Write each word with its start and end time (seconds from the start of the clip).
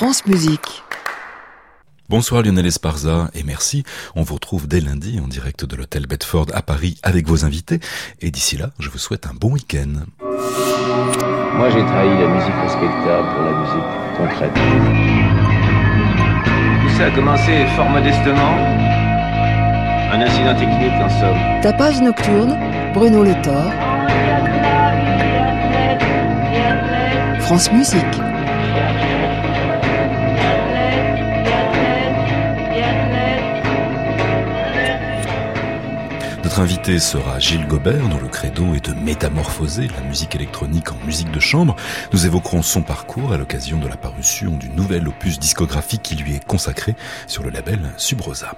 France 0.00 0.24
Musique. 0.24 0.82
Bonsoir 2.08 2.42
Lionel 2.42 2.64
Esparza 2.64 3.28
et 3.34 3.42
merci. 3.42 3.84
On 4.16 4.22
vous 4.22 4.32
retrouve 4.32 4.66
dès 4.66 4.80
lundi 4.80 5.20
en 5.22 5.28
direct 5.28 5.66
de 5.66 5.76
l'hôtel 5.76 6.06
Bedford 6.06 6.46
à 6.54 6.62
Paris 6.62 6.96
avec 7.02 7.28
vos 7.28 7.44
invités. 7.44 7.80
Et 8.22 8.30
d'ici 8.30 8.56
là, 8.56 8.70
je 8.78 8.88
vous 8.88 8.96
souhaite 8.96 9.26
un 9.26 9.34
bon 9.34 9.50
week-end. 9.50 9.92
Moi 10.22 11.68
j'ai 11.68 11.84
trahi 11.84 12.08
la 12.18 12.28
musique 12.28 12.54
respectable 12.62 13.28
pour 13.34 13.42
la 13.42 13.52
musique 13.60 13.90
concrète. 14.16 14.54
Tout 16.82 16.96
ça 16.96 17.04
a 17.04 17.10
commencé 17.10 17.66
fort 17.76 17.90
modestement. 17.90 18.56
Un 20.14 20.20
incident 20.22 20.56
technique 20.58 20.98
en 20.98 21.10
somme. 21.10 21.60
Tapage 21.60 22.00
nocturne, 22.00 22.58
Bruno 22.94 23.22
Le 23.22 23.34
Thor. 23.42 23.70
France 27.40 27.70
Musique. 27.70 28.29
Notre 36.50 36.62
invité 36.62 36.98
sera 36.98 37.38
Gilles 37.38 37.68
Gobert, 37.68 38.08
dont 38.08 38.18
le 38.18 38.26
credo 38.26 38.74
est 38.74 38.84
de 38.84 38.92
métamorphoser 38.92 39.86
la 39.86 40.00
musique 40.00 40.34
électronique 40.34 40.90
en 40.90 40.96
musique 41.06 41.30
de 41.30 41.38
chambre. 41.38 41.76
Nous 42.12 42.26
évoquerons 42.26 42.62
son 42.62 42.82
parcours 42.82 43.32
à 43.32 43.36
l'occasion 43.36 43.78
de 43.78 43.86
la 43.86 43.96
parution 43.96 44.56
du 44.56 44.68
nouvel 44.68 45.06
opus 45.06 45.38
discographique 45.38 46.02
qui 46.02 46.16
lui 46.16 46.34
est 46.34 46.44
consacré 46.44 46.96
sur 47.28 47.44
le 47.44 47.50
label 47.50 47.78
Subrosa. 47.98 48.56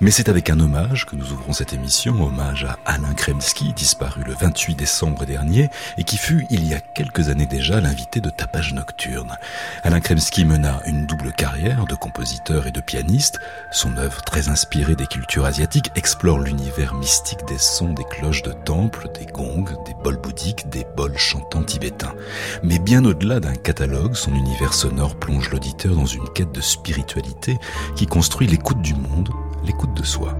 Mais 0.00 0.12
c'est 0.12 0.28
avec 0.28 0.48
un 0.48 0.60
hommage 0.60 1.06
que 1.06 1.16
nous 1.16 1.32
ouvrons 1.32 1.52
cette 1.52 1.72
émission, 1.72 2.22
hommage 2.22 2.66
à 2.66 2.78
Alain 2.84 3.14
Kremski, 3.14 3.72
disparu 3.72 4.22
le 4.24 4.34
28 4.34 4.76
décembre 4.76 5.24
dernier, 5.24 5.70
et 5.98 6.04
qui 6.04 6.18
fut, 6.18 6.46
il 6.50 6.64
y 6.64 6.72
a 6.72 6.80
quelques 6.80 7.30
années 7.30 7.46
déjà, 7.46 7.80
l'invité 7.80 8.20
de 8.20 8.30
Tapage 8.30 8.74
Nocturne. 8.74 9.36
Alain 9.82 9.98
Kremski 9.98 10.44
mena 10.44 10.80
une 10.86 11.06
double 11.06 11.32
carrière 11.32 11.86
de 11.86 11.96
compositeur 11.96 12.68
et 12.68 12.72
de 12.72 12.80
pianiste. 12.80 13.40
Son 13.72 13.96
œuvre, 13.96 14.22
très 14.22 14.48
inspirée 14.50 14.94
des 14.94 15.08
cultures 15.08 15.46
asiatiques, 15.46 15.90
explore 15.96 16.38
l'univers 16.38 16.94
mystique 16.94 17.24
des 17.46 17.58
sons 17.58 17.92
des 17.92 18.04
cloches 18.04 18.42
de 18.42 18.52
temple, 18.52 19.08
des 19.18 19.26
gongs, 19.26 19.64
des 19.86 19.94
bols 20.02 20.20
bouddhiques, 20.20 20.68
des 20.68 20.86
bols 20.96 21.18
chantants 21.18 21.62
tibétains. 21.62 22.14
Mais 22.62 22.78
bien 22.78 23.04
au-delà 23.04 23.40
d'un 23.40 23.54
catalogue, 23.54 24.14
son 24.14 24.34
univers 24.34 24.74
sonore 24.74 25.16
plonge 25.16 25.50
l'auditeur 25.50 25.94
dans 25.94 26.06
une 26.06 26.28
quête 26.30 26.52
de 26.52 26.60
spiritualité 26.60 27.58
qui 27.96 28.06
construit 28.06 28.46
l'écoute 28.46 28.80
du 28.80 28.94
monde 28.94 29.30
l'écoute 29.64 29.94
de 29.94 30.04
soi. 30.04 30.36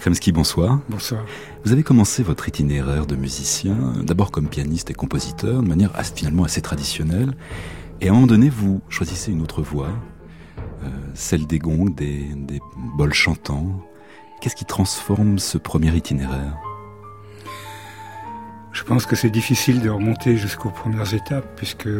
Kremski, 0.00 0.32
bonsoir. 0.32 0.80
Bonsoir. 0.88 1.26
Vous 1.62 1.72
avez 1.72 1.82
commencé 1.82 2.22
votre 2.22 2.48
itinéraire 2.48 3.04
de 3.04 3.16
musicien, 3.16 3.76
d'abord 4.02 4.30
comme 4.30 4.48
pianiste 4.48 4.90
et 4.90 4.94
compositeur, 4.94 5.62
de 5.62 5.68
manière 5.68 5.92
finalement 6.02 6.44
assez 6.44 6.62
traditionnelle. 6.62 7.34
Et 8.00 8.08
à 8.08 8.10
un 8.10 8.14
moment 8.14 8.26
donné, 8.26 8.48
vous 8.48 8.80
choisissez 8.88 9.30
une 9.30 9.42
autre 9.42 9.60
voie, 9.60 9.90
euh, 10.84 10.88
celle 11.12 11.46
des 11.46 11.58
gongs, 11.58 11.90
des, 11.90 12.30
des 12.34 12.60
bols 12.96 13.12
chantants. 13.12 13.78
Qu'est-ce 14.40 14.56
qui 14.56 14.64
transforme 14.64 15.38
ce 15.38 15.58
premier 15.58 15.94
itinéraire? 15.94 16.56
Je 18.72 18.82
pense 18.84 19.04
que 19.04 19.16
c'est 19.16 19.28
difficile 19.28 19.82
de 19.82 19.90
remonter 19.90 20.38
jusqu'aux 20.38 20.70
premières 20.70 21.12
étapes, 21.12 21.56
puisque 21.56 21.90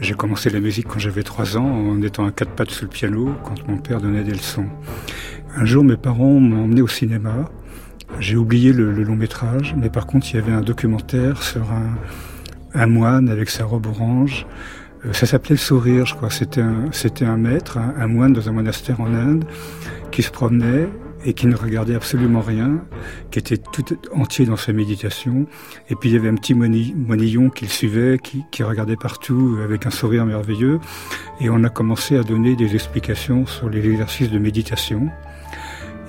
j'ai 0.00 0.14
commencé 0.14 0.50
la 0.50 0.58
musique 0.58 0.88
quand 0.88 0.98
j'avais 0.98 1.22
trois 1.22 1.56
ans, 1.56 1.70
en 1.70 2.02
étant 2.02 2.26
à 2.26 2.32
quatre 2.32 2.50
pattes 2.50 2.72
sur 2.72 2.82
le 2.82 2.90
piano, 2.90 3.32
quand 3.44 3.68
mon 3.68 3.78
père 3.78 4.00
donnait 4.00 4.24
des 4.24 4.32
leçons. 4.32 4.66
Un 5.58 5.64
jour, 5.64 5.82
mes 5.82 5.96
parents 5.96 6.38
m'ont 6.38 6.64
emmené 6.64 6.82
au 6.82 6.86
cinéma. 6.86 7.48
J'ai 8.20 8.36
oublié 8.36 8.74
le, 8.74 8.92
long 8.92 9.16
métrage, 9.16 9.74
mais 9.78 9.88
par 9.88 10.06
contre, 10.06 10.26
il 10.30 10.36
y 10.36 10.38
avait 10.38 10.52
un 10.52 10.60
documentaire 10.60 11.42
sur 11.42 11.64
un, 12.74 12.86
moine 12.86 13.30
avec 13.30 13.48
sa 13.48 13.64
robe 13.64 13.86
orange. 13.86 14.46
Euh, 15.06 15.14
ça 15.14 15.24
s'appelait 15.24 15.54
Le 15.54 15.60
Sourire, 15.60 16.04
je 16.04 16.14
crois. 16.14 16.28
C'était 16.28 16.60
un, 16.60 16.92
c'était 16.92 17.24
un 17.24 17.38
maître, 17.38 17.78
un, 17.78 18.06
moine 18.06 18.34
dans 18.34 18.50
un 18.50 18.52
monastère 18.52 19.00
en 19.00 19.06
Inde, 19.14 19.46
qui 20.10 20.22
se 20.22 20.30
promenait 20.30 20.90
et 21.24 21.32
qui 21.32 21.46
ne 21.46 21.56
regardait 21.56 21.94
absolument 21.94 22.42
rien, 22.42 22.84
qui 23.30 23.38
était 23.38 23.56
tout 23.56 23.84
entier 24.12 24.44
dans 24.44 24.56
sa 24.56 24.74
méditation. 24.74 25.46
Et 25.88 25.94
puis 25.94 26.10
il 26.10 26.12
y 26.12 26.18
avait 26.18 26.28
un 26.28 26.34
petit 26.34 26.52
monillon 26.54 27.48
qui 27.48 27.64
le 27.64 27.70
suivait, 27.70 28.18
qui, 28.22 28.44
qui 28.52 28.62
regardait 28.62 28.96
partout 28.96 29.58
avec 29.64 29.86
un 29.86 29.90
sourire 29.90 30.26
merveilleux. 30.26 30.80
Et 31.40 31.48
on 31.48 31.64
a 31.64 31.70
commencé 31.70 32.18
à 32.18 32.22
donner 32.22 32.56
des 32.56 32.74
explications 32.74 33.46
sur 33.46 33.70
les 33.70 33.88
exercices 33.88 34.30
de 34.30 34.38
méditation. 34.38 35.10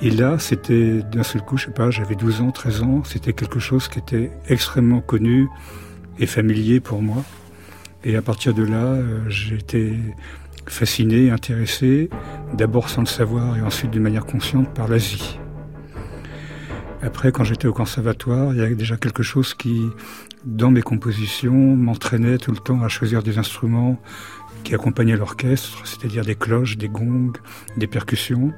Et 0.01 0.11
là, 0.11 0.37
c'était 0.37 1.01
d'un 1.01 1.23
seul 1.23 1.41
coup, 1.41 1.57
je 1.57 1.65
sais 1.65 1.71
pas, 1.71 1.89
j'avais 1.89 2.15
12 2.15 2.41
ans, 2.41 2.51
13 2.51 2.81
ans, 2.83 3.03
c'était 3.03 3.33
quelque 3.33 3.59
chose 3.59 3.87
qui 3.87 3.97
était 3.97 4.31
extrêmement 4.47 5.01
connu 5.01 5.49
et 6.19 6.27
familier 6.27 6.79
pour 6.79 7.01
moi. 7.01 7.23
Et 8.03 8.15
à 8.15 8.21
partir 8.21 8.53
de 8.53 8.63
là, 8.63 8.83
euh, 8.83 9.27
j'étais 9.27 9.93
fasciné, 10.67 11.31
intéressé, 11.31 12.09
d'abord 12.53 12.89
sans 12.89 13.01
le 13.01 13.07
savoir 13.07 13.57
et 13.57 13.61
ensuite 13.61 13.89
d'une 13.89 14.03
manière 14.03 14.25
consciente 14.25 14.71
par 14.73 14.87
l'Asie. 14.87 15.39
Après, 17.01 17.31
quand 17.31 17.43
j'étais 17.43 17.67
au 17.67 17.73
conservatoire, 17.73 18.53
il 18.53 18.59
y 18.59 18.61
avait 18.61 18.75
déjà 18.75 18.97
quelque 18.97 19.23
chose 19.23 19.53
qui, 19.53 19.87
dans 20.45 20.71
mes 20.71 20.81
compositions, 20.81 21.75
m'entraînait 21.75 22.37
tout 22.37 22.51
le 22.51 22.57
temps 22.57 22.81
à 22.83 22.87
choisir 22.87 23.23
des 23.23 23.39
instruments 23.39 23.99
qui 24.63 24.75
accompagnaient 24.75 25.15
l'orchestre, 25.15 25.85
c'est-à-dire 25.85 26.25
des 26.25 26.35
cloches, 26.35 26.77
des 26.77 26.89
gongs, 26.89 27.33
des 27.77 27.87
percussions. 27.87 28.51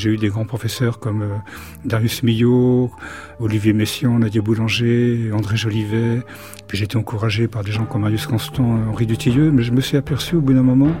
J'ai 0.00 0.08
eu 0.08 0.16
des 0.16 0.30
grands 0.30 0.46
professeurs 0.46 0.98
comme 0.98 1.20
euh, 1.20 1.36
Darius 1.84 2.22
Millot, 2.22 2.90
Olivier 3.38 3.74
Messiaen, 3.74 4.18
Nadia 4.18 4.40
Boulanger, 4.40 5.30
André 5.30 5.58
Jolivet. 5.58 6.22
Puis 6.68 6.78
j'ai 6.78 6.84
été 6.84 6.96
encouragé 6.96 7.48
par 7.48 7.64
des 7.64 7.70
gens 7.70 7.84
comme 7.84 8.00
Marius 8.00 8.26
Constant, 8.26 8.78
Henri 8.88 9.04
Dutilleux. 9.04 9.50
Mais 9.50 9.62
je 9.62 9.72
me 9.72 9.82
suis 9.82 9.98
aperçu 9.98 10.36
au 10.36 10.40
bout 10.40 10.54
d'un 10.54 10.62
moment 10.62 10.92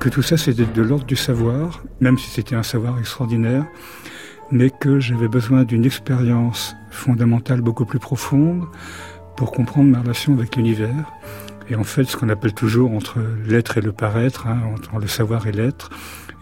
que 0.00 0.08
tout 0.08 0.22
ça 0.22 0.38
c'était 0.38 0.64
de 0.64 0.80
l'ordre 0.80 1.04
du 1.04 1.16
savoir, 1.16 1.84
même 2.00 2.16
si 2.16 2.30
c'était 2.30 2.54
un 2.54 2.62
savoir 2.62 2.98
extraordinaire, 2.98 3.66
mais 4.50 4.70
que 4.70 5.00
j'avais 5.00 5.28
besoin 5.28 5.64
d'une 5.64 5.84
expérience 5.84 6.74
fondamentale 6.90 7.60
beaucoup 7.60 7.84
plus 7.84 7.98
profonde 7.98 8.64
pour 9.36 9.52
comprendre 9.52 9.90
ma 9.90 10.00
relation 10.00 10.32
avec 10.32 10.56
l'univers. 10.56 11.12
Et 11.68 11.76
en 11.76 11.84
fait, 11.84 12.04
ce 12.04 12.16
qu'on 12.16 12.30
appelle 12.30 12.54
toujours 12.54 12.92
entre 12.92 13.18
l'être 13.46 13.76
et 13.76 13.80
le 13.82 13.92
paraître, 13.92 14.46
hein, 14.46 14.60
entre 14.72 14.98
le 14.98 15.08
savoir 15.08 15.46
et 15.46 15.52
l'être, 15.52 15.90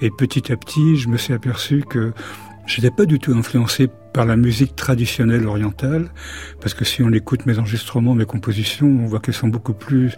et 0.03 0.11
petit 0.11 0.53
à 0.53 0.57
petit, 0.57 0.97
je 0.97 1.09
me 1.09 1.17
suis 1.17 1.33
aperçu 1.33 1.85
que 1.89 2.13
je 2.67 2.81
n'étais 2.81 2.95
pas 2.95 3.07
du 3.07 3.21
tout 3.21 3.33
influencé 3.33 3.89
par 4.13 4.27
la 4.27 4.37
musique 4.37 4.75
traditionnelle 4.77 5.47
orientale, 5.47 6.11
parce 6.61 6.75
que 6.75 6.85
si 6.85 7.03
on 7.03 7.11
écoute 7.13 7.47
mes 7.47 7.59
enregistrements, 7.59 8.15
mes 8.15 8.25
compositions, 8.25 8.87
on 8.87 9.07
voit 9.07 9.21
qu'elles 9.21 9.35
sont 9.35 9.49
beaucoup 9.49 9.73
plus 9.75 10.15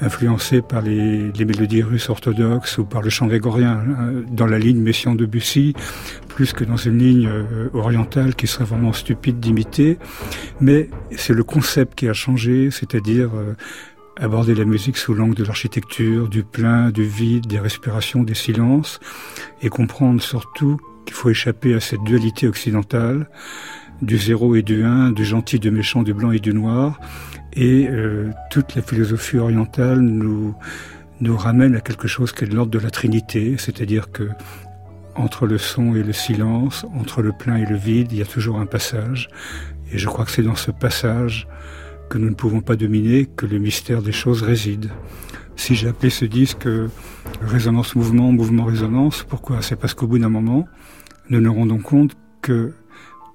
influencées 0.00 0.62
par 0.62 0.82
les, 0.82 1.32
mélodies 1.38 1.82
russes 1.82 2.10
orthodoxes 2.10 2.78
ou 2.78 2.84
par 2.84 3.02
le 3.02 3.10
chant 3.10 3.28
grégorien, 3.28 3.82
hein, 3.86 4.12
dans 4.30 4.46
la 4.46 4.58
ligne 4.58 4.80
Messiaen-Debussy, 4.80 5.74
plus 6.28 6.52
que 6.52 6.64
dans 6.64 6.76
une 6.76 6.98
ligne 6.98 7.28
euh, 7.28 7.68
orientale 7.72 8.34
qui 8.34 8.46
serait 8.46 8.64
vraiment 8.64 8.92
stupide 8.92 9.38
d'imiter. 9.38 9.98
Mais 10.60 10.90
c'est 11.16 11.34
le 11.34 11.44
concept 11.44 11.98
qui 11.98 12.08
a 12.08 12.12
changé, 12.12 12.70
c'est-à-dire 12.70 13.30
euh, 13.34 13.54
aborder 14.20 14.54
la 14.54 14.64
musique 14.64 14.98
sous 14.98 15.14
l'angle 15.14 15.34
de 15.34 15.44
l'architecture, 15.44 16.28
du 16.28 16.44
plein, 16.44 16.90
du 16.90 17.04
vide, 17.04 17.46
des 17.46 17.58
respirations, 17.58 18.22
des 18.22 18.34
silences, 18.34 19.00
et 19.62 19.68
comprendre 19.68 20.20
surtout 20.20 20.78
qu'il 21.06 21.14
faut 21.14 21.30
échapper 21.30 21.74
à 21.74 21.80
cette 21.80 22.04
dualité 22.04 22.46
occidentale 22.46 23.28
du 24.02 24.18
zéro 24.18 24.54
et 24.54 24.62
du 24.62 24.84
un, 24.84 25.10
du 25.10 25.24
gentil, 25.24 25.58
du 25.58 25.70
méchant, 25.70 26.02
du 26.02 26.14
blanc 26.14 26.32
et 26.32 26.38
du 26.38 26.52
noir. 26.52 27.00
Et 27.54 27.88
euh, 27.88 28.30
toute 28.50 28.74
la 28.74 28.82
philosophie 28.82 29.38
orientale 29.38 30.00
nous, 30.00 30.54
nous 31.20 31.36
ramène 31.36 31.74
à 31.74 31.80
quelque 31.80 32.06
chose 32.06 32.32
qui 32.32 32.44
est 32.44 32.46
de 32.46 32.54
l'ordre 32.54 32.70
de 32.70 32.78
la 32.78 32.90
Trinité, 32.90 33.56
c'est-à-dire 33.58 34.12
que 34.12 34.28
entre 35.16 35.46
le 35.46 35.58
son 35.58 35.94
et 35.94 36.02
le 36.02 36.12
silence, 36.12 36.86
entre 36.94 37.20
le 37.20 37.32
plein 37.32 37.56
et 37.56 37.66
le 37.66 37.76
vide, 37.76 38.12
il 38.12 38.18
y 38.18 38.22
a 38.22 38.26
toujours 38.26 38.60
un 38.60 38.66
passage. 38.66 39.28
Et 39.92 39.98
je 39.98 40.06
crois 40.06 40.24
que 40.24 40.30
c'est 40.30 40.42
dans 40.42 40.56
ce 40.56 40.70
passage 40.70 41.48
que 42.10 42.18
nous 42.18 42.28
ne 42.28 42.34
pouvons 42.34 42.60
pas 42.60 42.76
dominer 42.76 43.24
que 43.24 43.46
le 43.46 43.58
mystère 43.58 44.02
des 44.02 44.12
choses 44.12 44.42
réside. 44.42 44.90
Si 45.56 45.76
j'ai 45.76 45.88
appelé 45.88 46.10
ce 46.10 46.24
disque 46.24 46.68
résonance-mouvement, 47.40 48.32
mouvement-résonance, 48.32 49.24
pourquoi? 49.28 49.62
C'est 49.62 49.76
parce 49.76 49.94
qu'au 49.94 50.08
bout 50.08 50.18
d'un 50.18 50.28
moment, 50.28 50.66
nous 51.30 51.40
nous 51.40 51.54
rendons 51.54 51.78
compte 51.78 52.16
que 52.42 52.72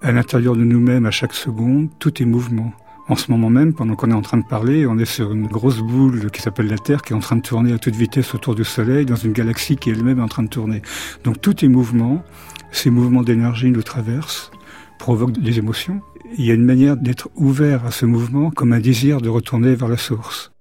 à 0.02 0.12
l'intérieur 0.12 0.56
de 0.56 0.64
nous-mêmes, 0.64 1.06
à 1.06 1.12
chaque 1.12 1.34
seconde, 1.34 1.90
tout 2.00 2.22
est 2.22 2.26
mouvement. 2.26 2.74
En 3.08 3.16
ce 3.16 3.32
moment 3.32 3.50
même, 3.50 3.74
pendant 3.74 3.96
qu'on 3.96 4.12
est 4.12 4.16
en 4.16 4.22
train 4.22 4.40
de 4.40 4.46
parler, 4.46 4.86
on 4.86 4.98
est 4.98 5.06
sur 5.06 5.32
une 5.32 5.48
grosse 5.48 5.80
boule 5.80 6.30
qui 6.32 6.42
s'appelle 6.42 6.68
la 6.68 6.78
Terre, 6.78 7.02
qui 7.02 7.14
est 7.14 7.16
en 7.16 7.20
train 7.20 7.38
de 7.38 7.42
tourner 7.42 7.72
à 7.72 7.78
toute 7.78 7.96
vitesse 7.96 8.36
autour 8.36 8.56
du 8.56 8.66
Soleil, 8.66 9.06
dans 9.06 9.16
une 9.16 9.32
galaxie 9.32 9.78
qui 9.78 9.90
elle-même 9.90 10.20
est 10.20 10.24
en 10.24 10.28
train 10.28 10.44
de 10.44 10.50
tourner. 10.50 10.82
Donc 11.24 11.40
tout 11.40 11.64
est 11.64 11.70
mouvement. 11.70 12.24
Ces 12.72 12.90
mouvements 12.90 13.24
d'énergie 13.24 13.72
nous 13.72 13.84
traversent, 13.84 14.52
provoquent 15.00 15.40
des 15.40 15.60
émotions. 15.60 16.02
Il 16.38 16.46
y 16.46 16.52
a 16.52 16.54
une 16.54 16.66
manière 16.66 16.98
d'être 16.98 17.30
ouvert 17.36 17.86
à 17.86 17.92
ce 17.92 18.06
mouvement 18.06 18.52
comme 18.52 18.74
un 18.74 18.80
désir 18.80 19.22
de 19.22 19.30
retourner 19.30 19.76
vers 19.76 19.88
la 19.88 19.98
source. 19.98 20.55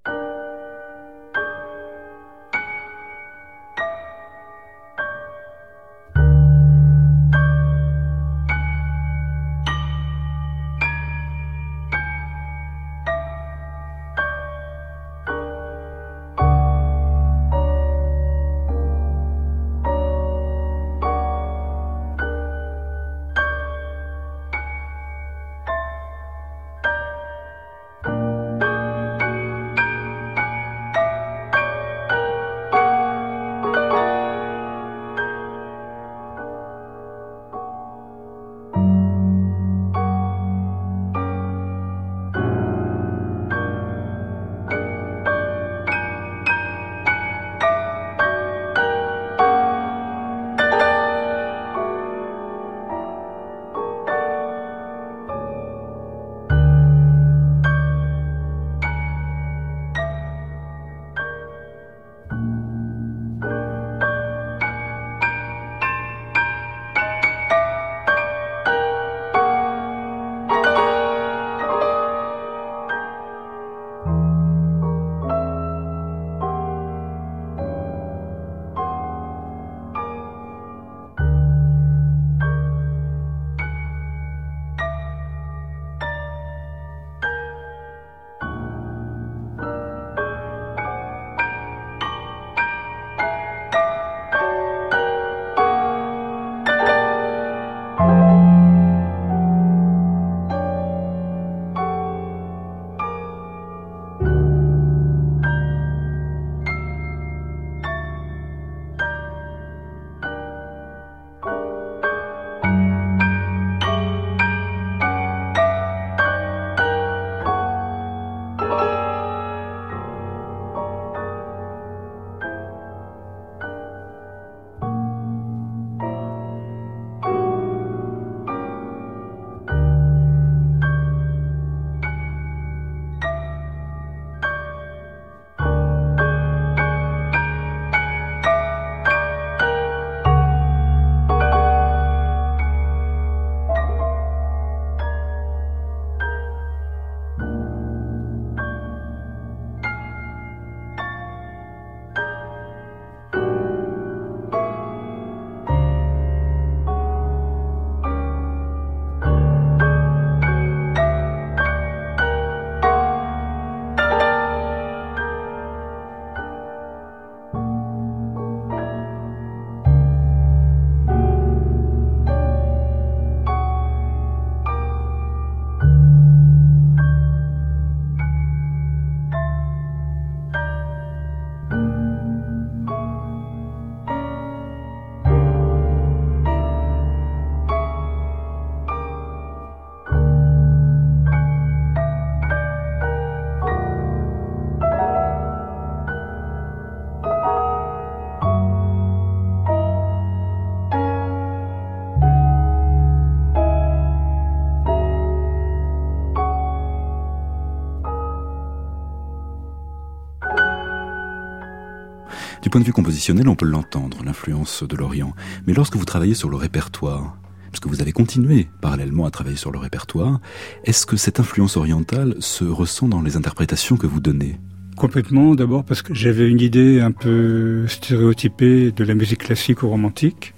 Point 212.75 212.81
de 212.81 212.87
vue 212.87 212.93
compositionnel, 212.93 213.49
on 213.49 213.55
peut 213.55 213.67
l'entendre, 213.67 214.25
l'influence 214.25 214.83
de 214.83 214.97
l'Orient. 214.97 215.33
Mais 215.65 215.75
lorsque 215.75 215.95
vous 215.95 216.05
travaillez 216.05 216.35
sur 216.35 216.51
le 216.51 216.57
répertoire, 216.57 217.37
parce 217.71 217.79
que 217.79 217.89
vous 217.89 218.03
avez 218.03 218.11
continué 218.11 218.67
parallèlement 218.81 219.27
à 219.27 219.31
travailler 219.31 219.55
sur 219.55 219.71
le 219.71 219.79
répertoire, 219.79 220.41
est-ce 220.83 221.07
que 221.07 221.17
cette 221.17 221.39
influence 221.39 221.77
orientale 221.77 222.35
se 222.41 222.65
ressent 222.65 223.07
dans 223.07 223.23
les 223.23 223.37
interprétations 223.37 223.97
que 223.97 224.09
vous 224.09 224.19
donnez? 224.19 224.59
Complètement, 224.97 225.55
d'abord 225.55 225.85
parce 225.85 226.03
que 226.03 226.15
j'avais 226.15 226.51
une 226.51 226.61
idée 226.61 227.01
un 227.01 227.13
peu 227.13 227.87
stéréotypée 227.87 228.91
de 228.91 229.05
la 229.05 229.15
musique 229.15 229.45
classique 229.45 229.85
ou 229.85 229.89
romantique, 229.89 230.55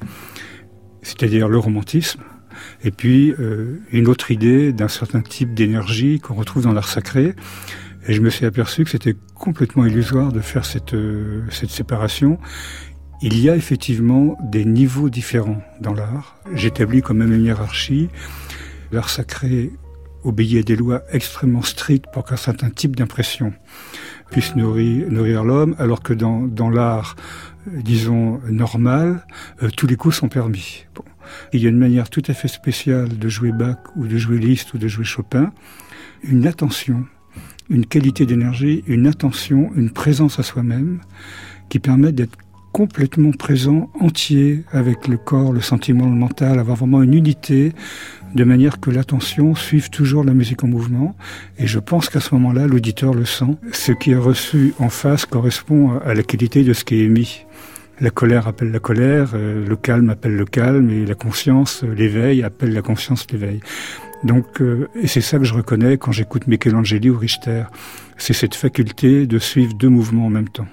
c'est-à-dire 1.02 1.50
le 1.50 1.58
romantisme, 1.58 2.22
et 2.82 2.92
puis 2.92 3.34
euh, 3.38 3.78
une 3.92 4.08
autre 4.08 4.30
idée 4.30 4.72
d'un 4.72 4.88
certain 4.88 5.20
type 5.20 5.52
d'énergie 5.52 6.18
qu'on 6.18 6.36
retrouve 6.36 6.62
dans 6.62 6.72
l'art 6.72 6.88
sacré, 6.88 7.34
et 8.06 8.12
je 8.12 8.20
me 8.20 8.30
suis 8.30 8.46
aperçu 8.46 8.84
que 8.84 8.90
c'était 8.90 9.16
complètement 9.34 9.84
illusoire 9.84 10.32
de 10.32 10.40
faire 10.40 10.64
cette, 10.64 10.94
euh, 10.94 11.42
cette 11.50 11.70
séparation. 11.70 12.38
Il 13.22 13.38
y 13.40 13.48
a 13.50 13.56
effectivement 13.56 14.36
des 14.42 14.64
niveaux 14.64 15.08
différents 15.08 15.62
dans 15.80 15.94
l'art. 15.94 16.38
J'établis 16.52 17.02
quand 17.02 17.14
même 17.14 17.32
une 17.32 17.44
hiérarchie. 17.44 18.08
L'art 18.92 19.08
sacré 19.08 19.72
obéit 20.22 20.58
à 20.58 20.62
des 20.62 20.76
lois 20.76 21.02
extrêmement 21.10 21.62
strictes 21.62 22.06
pour 22.12 22.24
qu'un 22.24 22.36
certain 22.36 22.70
type 22.70 22.94
d'impression 22.94 23.52
puisse 24.30 24.56
nourrir, 24.56 25.44
l'homme, 25.44 25.76
alors 25.78 26.02
que 26.02 26.12
dans, 26.12 26.42
dans 26.42 26.68
l'art, 26.68 27.16
euh, 27.68 27.80
disons, 27.82 28.40
normal, 28.48 29.24
euh, 29.62 29.70
tous 29.76 29.86
les 29.86 29.96
coups 29.96 30.16
sont 30.16 30.28
permis. 30.28 30.84
Il 31.52 31.62
y 31.62 31.66
a 31.66 31.70
une 31.70 31.78
manière 31.78 32.10
tout 32.10 32.22
à 32.26 32.34
fait 32.34 32.48
spéciale 32.48 33.18
de 33.18 33.28
jouer 33.28 33.52
Bach 33.52 33.78
ou 33.96 34.06
de 34.06 34.16
jouer 34.16 34.38
Liszt 34.38 34.74
ou 34.74 34.78
de 34.78 34.88
jouer 34.88 35.04
Chopin, 35.04 35.52
une 36.22 36.46
attention, 36.46 37.04
une 37.68 37.86
qualité 37.86 38.26
d'énergie, 38.26 38.84
une 38.86 39.06
attention, 39.06 39.70
une 39.76 39.90
présence 39.90 40.38
à 40.38 40.42
soi-même 40.42 41.00
qui 41.68 41.78
permet 41.78 42.12
d'être 42.12 42.36
complètement 42.72 43.30
présent, 43.32 43.88
entier, 44.00 44.62
avec 44.70 45.08
le 45.08 45.16
corps, 45.16 45.54
le 45.54 45.62
sentiment, 45.62 46.04
le 46.04 46.14
mental, 46.14 46.58
avoir 46.58 46.76
vraiment 46.76 47.02
une 47.02 47.14
unité, 47.14 47.72
de 48.34 48.44
manière 48.44 48.80
que 48.80 48.90
l'attention 48.90 49.54
suive 49.54 49.88
toujours 49.88 50.24
la 50.24 50.34
musique 50.34 50.62
en 50.62 50.68
mouvement. 50.68 51.16
Et 51.58 51.66
je 51.66 51.78
pense 51.78 52.10
qu'à 52.10 52.20
ce 52.20 52.34
moment-là, 52.34 52.66
l'auditeur 52.66 53.14
le 53.14 53.24
sent. 53.24 53.56
Ce 53.72 53.92
qui 53.92 54.10
est 54.10 54.16
reçu 54.18 54.74
en 54.78 54.90
face 54.90 55.24
correspond 55.24 55.98
à 56.04 56.12
la 56.12 56.22
qualité 56.22 56.64
de 56.64 56.74
ce 56.74 56.84
qui 56.84 56.96
est 56.96 57.04
émis. 57.04 57.46
La 57.98 58.10
colère 58.10 58.46
appelle 58.46 58.72
la 58.72 58.78
colère, 58.78 59.30
euh, 59.32 59.66
le 59.66 59.76
calme 59.76 60.10
appelle 60.10 60.36
le 60.36 60.44
calme, 60.44 60.90
et 60.90 61.06
la 61.06 61.14
conscience, 61.14 61.82
l'éveil 61.82 62.42
appelle 62.42 62.74
la 62.74 62.82
conscience, 62.82 63.26
l'éveil. 63.32 63.60
Donc, 64.24 64.60
euh, 64.60 64.88
et 64.94 65.06
c'est 65.06 65.20
ça 65.20 65.38
que 65.38 65.44
je 65.44 65.54
reconnais 65.54 65.98
quand 65.98 66.12
j'écoute 66.12 66.46
Michelangeli 66.46 67.10
ou 67.10 67.18
Richter. 67.18 67.64
C'est 68.16 68.32
cette 68.32 68.54
faculté 68.54 69.26
de 69.26 69.38
suivre 69.38 69.74
deux 69.74 69.88
mouvements 69.88 70.26
en 70.26 70.30
même 70.30 70.48
temps. 70.48 70.66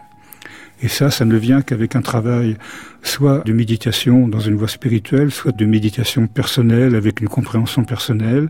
Et 0.81 0.89
ça, 0.89 1.09
ça 1.09 1.23
ne 1.23 1.37
vient 1.37 1.61
qu'avec 1.61 1.95
un 1.95 2.01
travail 2.01 2.57
soit 3.03 3.39
de 3.45 3.53
méditation 3.53 4.27
dans 4.27 4.41
une 4.41 4.55
voie 4.55 4.67
spirituelle, 4.67 5.31
soit 5.31 5.53
de 5.53 5.65
méditation 5.65 6.27
personnelle 6.27 6.95
avec 6.95 7.21
une 7.21 7.29
compréhension 7.29 7.85
personnelle. 7.85 8.49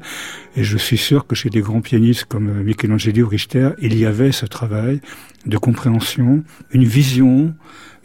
Et 0.56 0.64
je 0.64 0.78
suis 0.78 0.98
sûr 0.98 1.28
que 1.28 1.36
chez 1.36 1.52
des 1.52 1.62
grands 1.62 1.82
pianistes 1.82 2.26
comme 2.26 2.64
Michelangelo 2.64 3.26
ou 3.26 3.30
Richter, 3.30 3.70
il 3.80 3.96
y 3.96 4.06
avait 4.08 4.32
ce 4.32 4.48
travail 4.48 5.00
de 5.46 5.58
compréhension, 5.58 6.44
une 6.72 6.86
vision, 6.86 7.54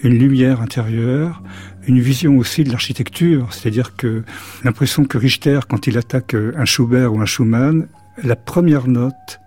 une 0.02 0.18
lumière 0.18 0.60
intérieure, 0.60 1.42
une 1.88 2.00
vision 2.00 2.36
aussi 2.36 2.64
de 2.64 2.70
l'architecture. 2.70 3.52
C'est-à-dire 3.52 3.96
que 3.96 4.22
l'impression 4.62 5.04
que 5.04 5.18
Richter, 5.18 5.60
quand 5.68 5.86
il 5.86 5.98
attaque 5.98 6.34
un 6.34 6.64
Schubert 6.64 7.12
ou 7.12 7.20
un 7.20 7.26
Schumann, 7.26 7.88
la 8.22 8.36
première 8.36 8.86
note 8.86 9.40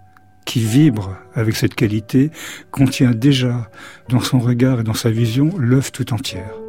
qui 0.45 0.59
vibre 0.59 1.15
avec 1.35 1.55
cette 1.55 1.75
qualité 1.75 2.31
contient 2.71 3.11
déjà 3.11 3.69
dans 4.09 4.19
son 4.19 4.39
regard 4.39 4.79
et 4.79 4.83
dans 4.83 4.93
sa 4.93 5.11
vision 5.11 5.51
l'œuvre 5.57 5.91
tout 5.91 6.13
entière. 6.13 6.60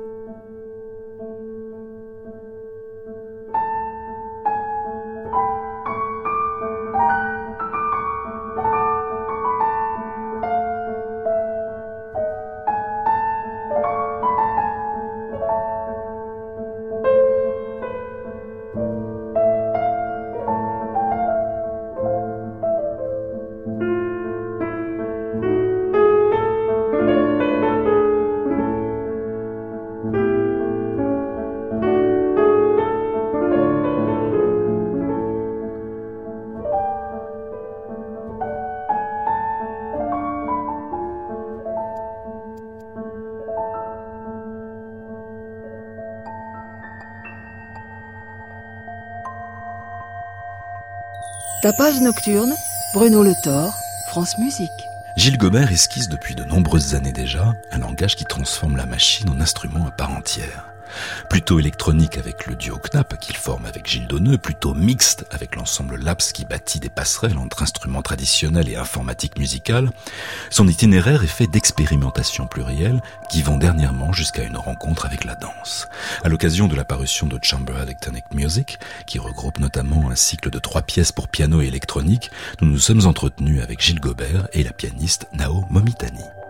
Tapage 51.62 52.00
nocturne, 52.00 52.52
Bruno 52.92 53.22
Le 53.22 53.34
Thor, 53.40 53.72
France 54.08 54.36
Musique. 54.36 54.88
Gilles 55.16 55.38
Gobert 55.38 55.70
esquisse 55.70 56.08
depuis 56.08 56.34
de 56.34 56.42
nombreuses 56.42 56.96
années 56.96 57.12
déjà 57.12 57.54
un 57.70 57.78
langage 57.78 58.16
qui 58.16 58.24
transforme 58.24 58.76
la 58.76 58.84
machine 58.84 59.30
en 59.30 59.40
instrument 59.40 59.86
à 59.86 59.92
part 59.92 60.10
entière. 60.10 60.71
Plutôt 61.30 61.58
électronique 61.58 62.18
avec 62.18 62.46
le 62.46 62.54
duo 62.54 62.78
Knapp 62.78 63.18
qu'il 63.18 63.36
forme 63.36 63.66
avec 63.66 63.86
Gilles 63.86 64.06
Donneux, 64.06 64.38
plutôt 64.38 64.74
mixte 64.74 65.26
avec 65.30 65.56
l'ensemble 65.56 65.96
Laps 65.96 66.32
qui 66.32 66.44
bâtit 66.44 66.80
des 66.80 66.90
passerelles 66.90 67.38
entre 67.38 67.62
instruments 67.62 68.02
traditionnels 68.02 68.68
et 68.68 68.76
informatique 68.76 69.38
musicale, 69.38 69.90
son 70.50 70.68
itinéraire 70.68 71.22
est 71.22 71.28
fait 71.28 71.46
d'expérimentations 71.46 72.46
plurielles 72.46 73.02
qui 73.30 73.42
vont 73.42 73.58
dernièrement 73.58 74.12
jusqu'à 74.12 74.42
une 74.42 74.56
rencontre 74.56 75.06
avec 75.06 75.24
la 75.24 75.34
danse. 75.34 75.88
À 76.24 76.28
l'occasion 76.28 76.68
de 76.68 76.76
la 76.76 76.84
parution 76.84 77.26
de 77.26 77.38
Chamber 77.42 77.80
Electronic 77.82 78.24
Music, 78.34 78.78
qui 79.06 79.18
regroupe 79.18 79.58
notamment 79.58 80.10
un 80.10 80.16
cycle 80.16 80.50
de 80.50 80.58
trois 80.58 80.82
pièces 80.82 81.12
pour 81.12 81.28
piano 81.28 81.60
et 81.60 81.66
électronique, 81.66 82.30
nous 82.60 82.68
nous 82.68 82.78
sommes 82.78 83.06
entretenus 83.06 83.62
avec 83.62 83.80
Gilles 83.80 84.00
Gobert 84.00 84.48
et 84.52 84.62
la 84.62 84.72
pianiste 84.72 85.26
Nao 85.32 85.64
Momitani. 85.70 86.41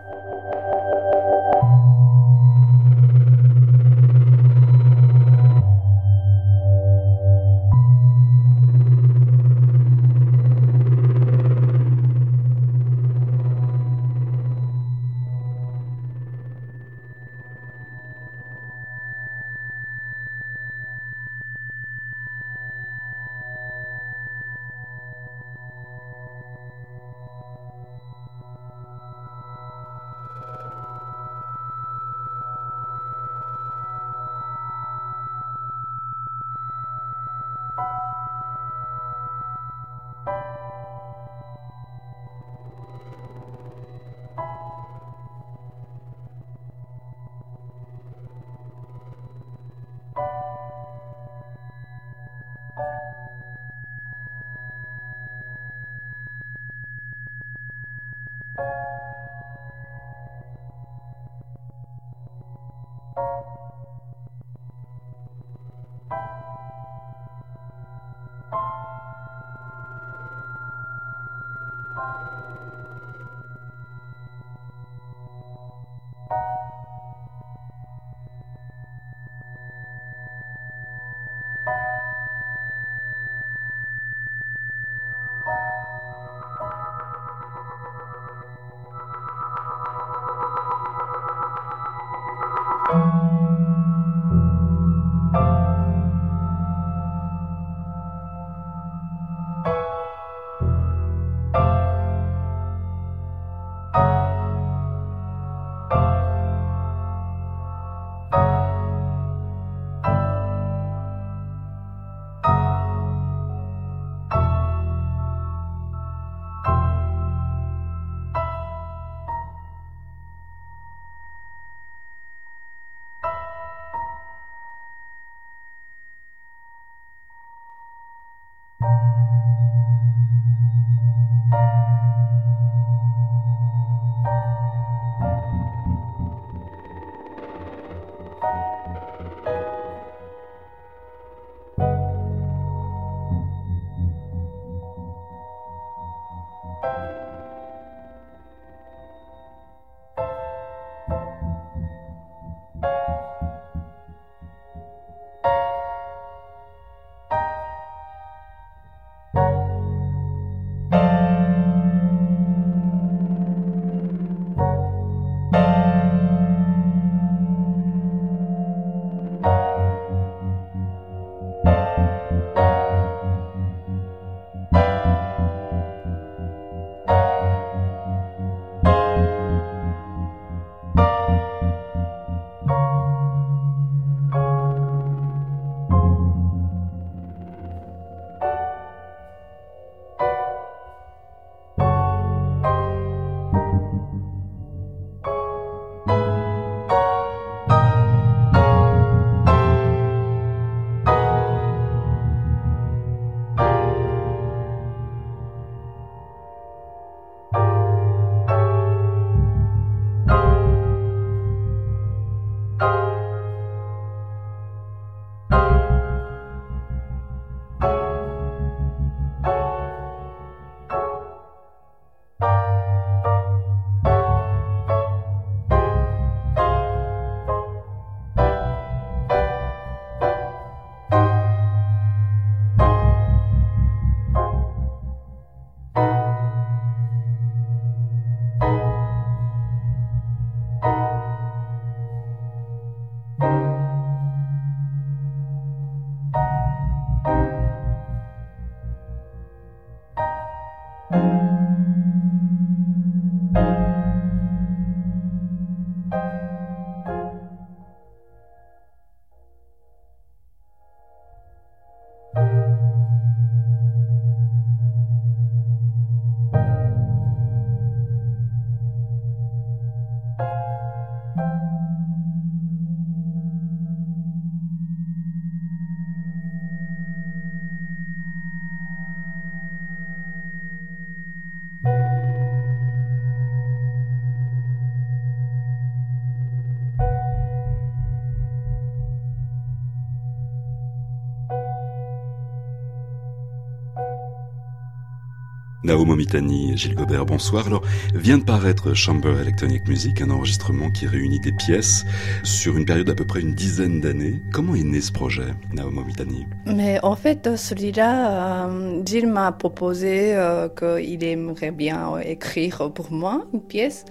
Naomo 295.84 296.14
Mitani, 296.14 296.76
Gilles 296.76 296.94
Gobert, 296.94 297.26
bonsoir. 297.26 297.66
Alors, 297.66 297.82
vient 298.14 298.38
de 298.38 298.44
paraître 298.44 298.94
Chamber 298.94 299.40
Electronic 299.40 299.88
Music, 299.88 300.22
un 300.22 300.30
enregistrement 300.30 300.90
qui 300.90 301.08
réunit 301.08 301.40
des 301.40 301.50
pièces 301.50 302.04
sur 302.44 302.76
une 302.76 302.84
période 302.84 303.08
d'à 303.08 303.16
peu 303.16 303.24
près 303.24 303.40
une 303.40 303.52
dizaine 303.52 304.00
d'années. 304.00 304.40
Comment 304.52 304.76
est 304.76 304.84
né 304.84 305.00
ce 305.00 305.10
projet, 305.10 305.48
Naomo 305.72 306.04
Mitani 306.04 306.46
Mais 306.66 307.00
en 307.02 307.16
fait, 307.16 307.56
celui-là, 307.56 308.68
euh, 308.68 309.02
Gilles 309.04 309.26
m'a 309.26 309.50
proposé 309.50 310.36
euh, 310.36 310.68
qu'il 310.68 311.24
aimerait 311.24 311.72
bien 311.72 312.16
écrire 312.18 312.92
pour 312.92 313.10
moi 313.10 313.44
une 313.52 313.62
pièce. 313.62 314.04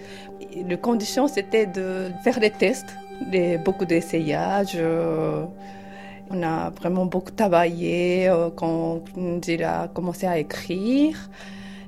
La 0.68 0.76
condition, 0.76 1.30
c'était 1.30 1.68
de 1.68 2.08
faire 2.26 2.42
des 2.42 2.52
tests, 2.52 2.98
beaucoup 3.64 3.86
d'essayages. 3.86 4.76
Euh, 4.76 5.46
on 6.30 6.44
a 6.44 6.70
vraiment 6.72 7.06
beaucoup 7.06 7.32
travaillé 7.32 8.30
quand 8.58 9.06
Gilles 9.42 9.64
a 9.64 9.88
commencé 9.88 10.28
à 10.28 10.38
écrire 10.38 11.30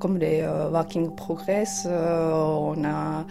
comme 0.04 0.18
les 0.18 0.42
euh, 0.42 0.70
Working 0.70 1.16
Progress. 1.16 1.88
Euh, 1.90 2.34
on 2.34 2.84
a 2.84 3.24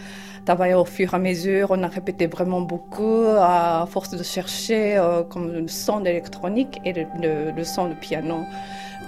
travaillé 0.47 0.73
au 0.73 0.87
fur 0.87 1.13
et 1.13 1.17
à 1.17 1.19
mesure, 1.19 1.67
on 1.71 1.83
a 1.83 1.87
répété 1.87 2.27
vraiment 2.27 2.63
beaucoup 2.63 3.25
à 3.39 3.87
force 3.87 4.09
de 4.09 4.23
chercher 4.23 4.97
euh, 4.97 5.23
comme 5.23 5.53
le 5.53 5.69
son 5.69 6.03
électronique 6.07 6.81
et 6.87 6.95
le, 6.95 7.65
son 7.65 7.91
de 7.91 7.95
piano 7.95 8.39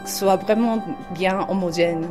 soit 0.04 0.36
vraiment 0.36 0.84
bien 1.14 1.46
homogène. 1.48 2.06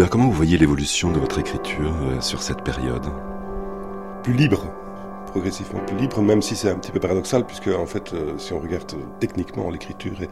Gobert, 0.00 0.08
comment 0.08 0.28
vous 0.28 0.32
voyez 0.32 0.56
l'évolution 0.56 1.12
de 1.12 1.18
votre 1.18 1.38
écriture 1.40 1.94
euh, 2.04 2.22
sur 2.22 2.40
cette 2.40 2.64
période? 2.64 3.04
Plus 4.22 4.32
libre, 4.32 4.72
progressivement 5.26 5.80
plus 5.80 5.98
libre, 5.98 6.22
même 6.22 6.40
si 6.40 6.56
c'est 6.56 6.70
un 6.70 6.76
petit 6.76 6.90
peu 6.90 7.00
paradoxal, 7.00 7.44
puisque 7.44 7.66
en 7.66 7.84
fait, 7.84 8.14
euh, 8.14 8.38
si 8.38 8.54
on 8.54 8.60
regarde 8.60 8.90
techniquement, 9.18 9.68
l'écriture 9.68 10.22
est 10.22 10.30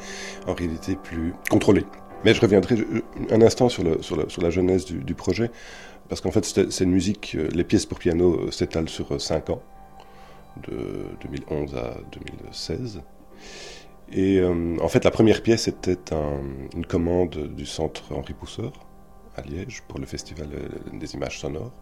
en 0.48 0.54
réalité 0.54 0.96
plus 0.96 1.34
contrôlée. 1.50 1.84
Mais 2.24 2.32
je 2.32 2.40
reviendrai 2.40 2.76
euh, 2.76 3.02
un 3.30 3.42
instant 3.42 3.68
sur, 3.68 3.84
la 3.84 4.48
genèse 4.48 4.86
du, 4.86 5.14
projet, 5.14 5.50
parce 6.08 6.22
qu'en 6.22 6.30
fait, 6.30 6.46
c'est 6.46 6.84
une 6.84 6.92
musique, 6.92 7.36
les 7.52 7.64
pièces 7.64 7.84
pour 7.84 7.98
piano 7.98 8.50
s'étalent 8.50 8.88
sur 8.88 9.20
5 9.20 9.50
ans, 9.50 9.60
de 10.66 11.04
2011 11.20 11.74
à 11.74 11.98
2016. 12.12 13.02
Et 14.12 14.40
en 14.42 14.88
fait, 14.88 15.04
la 15.04 15.10
première 15.10 15.42
pièce 15.42 15.68
était 15.68 15.98
une 16.74 16.86
commande 16.86 17.50
du 17.54 17.66
centre 17.66 18.14
Henri 18.14 18.32
Pousseur, 18.32 18.72
à 19.38 19.42
Liège 19.42 19.82
pour 19.88 19.98
le 19.98 20.06
festival 20.06 20.48
euh, 20.52 20.98
des 20.98 21.14
images 21.14 21.38
sonores. 21.38 21.72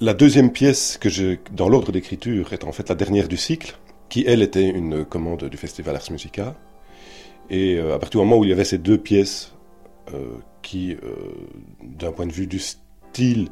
La 0.00 0.14
deuxième 0.14 0.50
pièce 0.52 0.98
que 0.98 1.08
j'ai 1.08 1.40
dans 1.52 1.68
l'ordre 1.68 1.92
d'écriture 1.92 2.52
est 2.52 2.64
en 2.64 2.72
fait 2.72 2.88
la 2.88 2.94
dernière 2.94 3.28
du 3.28 3.36
cycle, 3.36 3.78
qui 4.08 4.24
elle 4.26 4.42
était 4.42 4.68
une 4.68 5.04
commande 5.04 5.44
du 5.44 5.56
festival 5.56 5.94
Ars 5.96 6.10
Musica. 6.10 6.56
Et 7.50 7.76
euh, 7.76 7.94
à 7.94 7.98
partir 7.98 8.20
du 8.20 8.26
moment 8.26 8.38
où 8.40 8.44
il 8.44 8.50
y 8.50 8.52
avait 8.52 8.64
ces 8.64 8.78
deux 8.78 8.98
pièces 8.98 9.52
euh, 10.14 10.38
qui, 10.62 10.96
d'un 11.82 12.12
point 12.12 12.26
de 12.26 12.32
vue 12.32 12.46
du 12.46 12.58
style, 12.58 13.48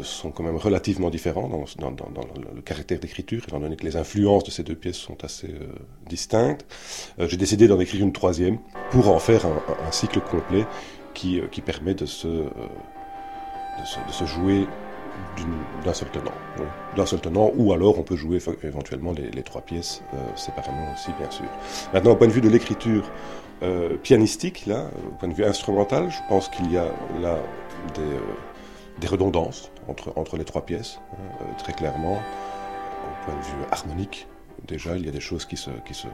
sont 0.00 0.30
quand 0.30 0.42
même 0.42 0.56
relativement 0.56 1.08
différents 1.08 1.48
dans, 1.48 1.64
le 2.54 2.62
caractère 2.62 2.98
d'écriture, 2.98 3.44
étant 3.46 3.60
donné 3.60 3.76
que 3.76 3.84
les 3.84 3.96
influences 3.96 4.44
de 4.44 4.50
ces 4.50 4.62
deux 4.62 4.74
pièces 4.74 4.96
sont 4.96 5.22
assez 5.24 5.54
distinctes. 6.08 6.66
J'ai 7.18 7.36
décidé 7.36 7.68
d'en 7.68 7.78
écrire 7.78 8.02
une 8.02 8.12
troisième 8.12 8.58
pour 8.90 9.08
en 9.08 9.18
faire 9.18 9.46
un 9.46 9.92
cycle 9.92 10.20
complet 10.20 10.66
qui, 11.14 11.40
euh, 11.40 11.46
qui 11.46 11.60
permet 11.60 11.94
de 11.94 12.06
se, 12.06 12.28
euh, 12.28 12.48
de 14.06 14.12
se, 14.12 14.24
jouer 14.24 14.66
d'un 15.84 15.94
seul 15.94 16.10
tenant. 16.10 16.32
D'un 16.96 17.06
seul 17.06 17.20
tenant, 17.20 17.50
ou 17.56 17.72
alors 17.72 17.98
on 17.98 18.02
peut 18.02 18.16
jouer 18.16 18.38
éventuellement 18.62 19.12
les, 19.12 19.42
trois 19.42 19.62
pièces 19.62 20.02
euh, 20.12 20.16
séparément 20.36 20.92
aussi, 20.92 21.10
bien 21.18 21.30
sûr. 21.30 21.46
Maintenant, 21.92 22.12
au 22.12 22.16
point 22.16 22.26
de 22.26 22.32
vue 22.32 22.40
de 22.40 22.48
l'écriture 22.48 23.10
pianistique, 24.02 24.66
là, 24.66 24.90
au 25.06 25.14
point 25.14 25.28
de 25.28 25.32
vue 25.32 25.44
instrumental, 25.44 26.10
je 26.10 26.18
pense 26.28 26.50
qu'il 26.50 26.70
y 26.70 26.76
a 26.76 26.84
là 27.22 27.38
des, 27.94 28.02
des 29.00 29.06
redondances 29.06 29.70
entre, 29.88 30.12
entre 30.16 30.36
les 30.36 30.44
trois 30.44 30.66
pièces, 30.66 31.00
hein, 31.12 31.46
très 31.56 31.72
clairement. 31.72 32.16
Au 32.16 33.24
point 33.24 33.34
de 33.34 33.42
vue 33.42 33.64
harmonique, 33.72 34.26
déjà, 34.66 34.98
il 34.98 35.06
y 35.06 35.08
a 35.08 35.12
des 35.12 35.20
choses 35.20 35.46
qui 35.46 35.56
se, 35.56 35.70
qui 35.86 35.94
se, 35.94 36.08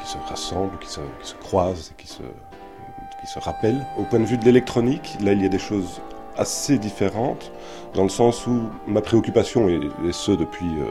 qui 0.00 0.08
se 0.08 0.18
rassemblent, 0.28 0.78
qui 0.78 0.88
se, 0.88 1.00
qui 1.20 1.28
se 1.28 1.34
croisent, 1.34 1.92
qui 1.98 2.06
se, 2.06 2.22
qui 3.20 3.26
se 3.26 3.38
rappellent. 3.38 3.86
Au 3.98 4.04
point 4.04 4.18
de 4.18 4.24
vue 4.24 4.38
de 4.38 4.44
l'électronique, 4.44 5.16
là 5.20 5.32
il 5.32 5.42
y 5.42 5.46
a 5.46 5.48
des 5.48 5.58
choses 5.58 6.00
assez 6.36 6.78
différentes, 6.78 7.52
dans 7.94 8.02
le 8.02 8.08
sens 8.08 8.46
où 8.46 8.70
ma 8.86 9.00
préoccupation, 9.00 9.68
et, 9.68 9.80
ce 10.12 10.32
depuis 10.32 10.78
euh, 10.78 10.86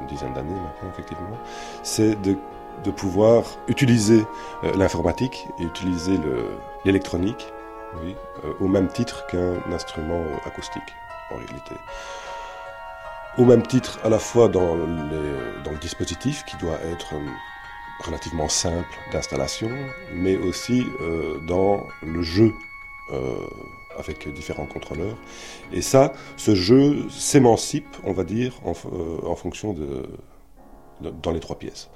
une 0.00 0.06
dizaine 0.06 0.32
d'années 0.32 0.50
maintenant 0.50 0.90
effectivement, 0.90 1.38
c'est 1.82 2.20
de, 2.22 2.36
de, 2.82 2.90
pouvoir 2.90 3.44
utiliser 3.68 4.24
euh, 4.64 4.72
l'informatique 4.76 5.46
et 5.60 5.64
utiliser 5.64 6.18
l'électronique 6.84 7.52
oui, 8.02 8.16
euh, 8.44 8.52
au 8.60 8.66
même 8.66 8.88
titre 8.88 9.26
qu'un 9.28 9.60
instrument 9.72 10.24
acoustique 10.44 10.82
en 11.30 11.36
réalité 11.36 11.74
au 13.38 13.44
même 13.44 13.66
titre 13.66 13.98
à 14.04 14.08
la 14.08 14.18
fois 14.18 14.48
dans, 14.48 14.76
dans 14.76 15.70
le 15.70 15.78
dispositif 15.80 16.44
qui 16.44 16.56
doit 16.56 16.78
être 16.92 17.14
relativement 18.00 18.48
simple 18.48 18.98
d'installation, 19.12 19.70
mais 20.12 20.36
aussi 20.36 20.86
euh, 21.00 21.38
dans 21.46 21.86
le 22.02 22.22
jeu 22.22 22.52
euh, 23.12 23.34
avec 23.98 24.28
différents 24.32 24.66
contrôleurs. 24.66 25.16
Et 25.72 25.82
ça, 25.82 26.12
ce 26.36 26.54
jeu 26.54 27.08
s'émancipe, 27.10 27.96
on 28.04 28.12
va 28.12 28.24
dire, 28.24 28.60
en, 28.64 28.72
en 29.26 29.36
fonction 29.36 29.72
de, 29.72 30.08
dans 31.00 31.30
les 31.30 31.40
trois 31.40 31.58
pièces. 31.58 31.90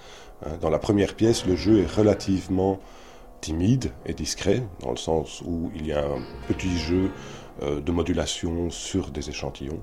Hein, 0.45 0.53
dans 0.61 0.71
la 0.71 0.79
première 0.79 1.15
pièce, 1.15 1.47
le 1.47 1.57
jeu 1.57 1.83
est 1.83 1.91
relativement 1.91 2.79
timide 3.41 3.93
et 4.07 4.15
discret, 4.15 4.63
dans 4.81 4.91
le 4.91 4.97
sens 4.97 5.43
où 5.45 5.71
il 5.75 5.87
y 5.87 5.93
a 5.93 6.05
un 6.05 6.23
petit 6.49 6.77
jeu 6.77 7.11
euh, 7.63 7.81
de 7.81 7.93
modulation 7.93 8.71
sur 8.71 9.11
des 9.11 9.29
échantillons. 9.31 9.81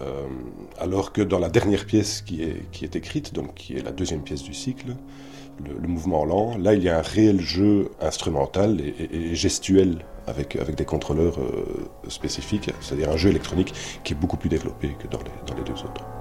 Euh, 0.00 0.26
alors 0.78 1.12
que 1.12 1.22
dans 1.22 1.38
la 1.38 1.48
dernière 1.48 1.84
pièce 1.84 2.22
qui 2.22 2.42
est, 2.42 2.96
écrite, 2.96 3.34
donc 3.34 3.54
qui 3.54 3.76
est 3.76 3.82
la 3.82 3.90
deuxième 3.90 4.22
pièce 4.22 4.42
du 4.42 4.54
cycle, 4.54 4.94
le, 5.64 5.88
mouvement 5.88 6.24
lent, 6.24 6.56
là 6.56 6.74
il 6.74 6.82
y 6.84 6.88
a 6.88 6.98
un 6.98 7.02
réel 7.02 7.40
jeu 7.40 7.90
instrumental 8.00 8.80
et, 8.80 9.34
gestuel 9.34 10.04
avec, 10.28 10.56
des 10.76 10.84
contrôleurs 10.84 11.40
euh, 11.40 11.88
spécifiques, 12.08 12.70
c'est-à-dire 12.80 13.10
un 13.10 13.16
jeu 13.16 13.30
électronique 13.30 13.74
qui 14.04 14.12
est 14.12 14.16
beaucoup 14.16 14.36
plus 14.36 14.50
développé 14.50 14.94
que 14.98 15.08
dans 15.08 15.18
les 15.56 15.64
deux 15.64 15.82
autres. 15.82 16.17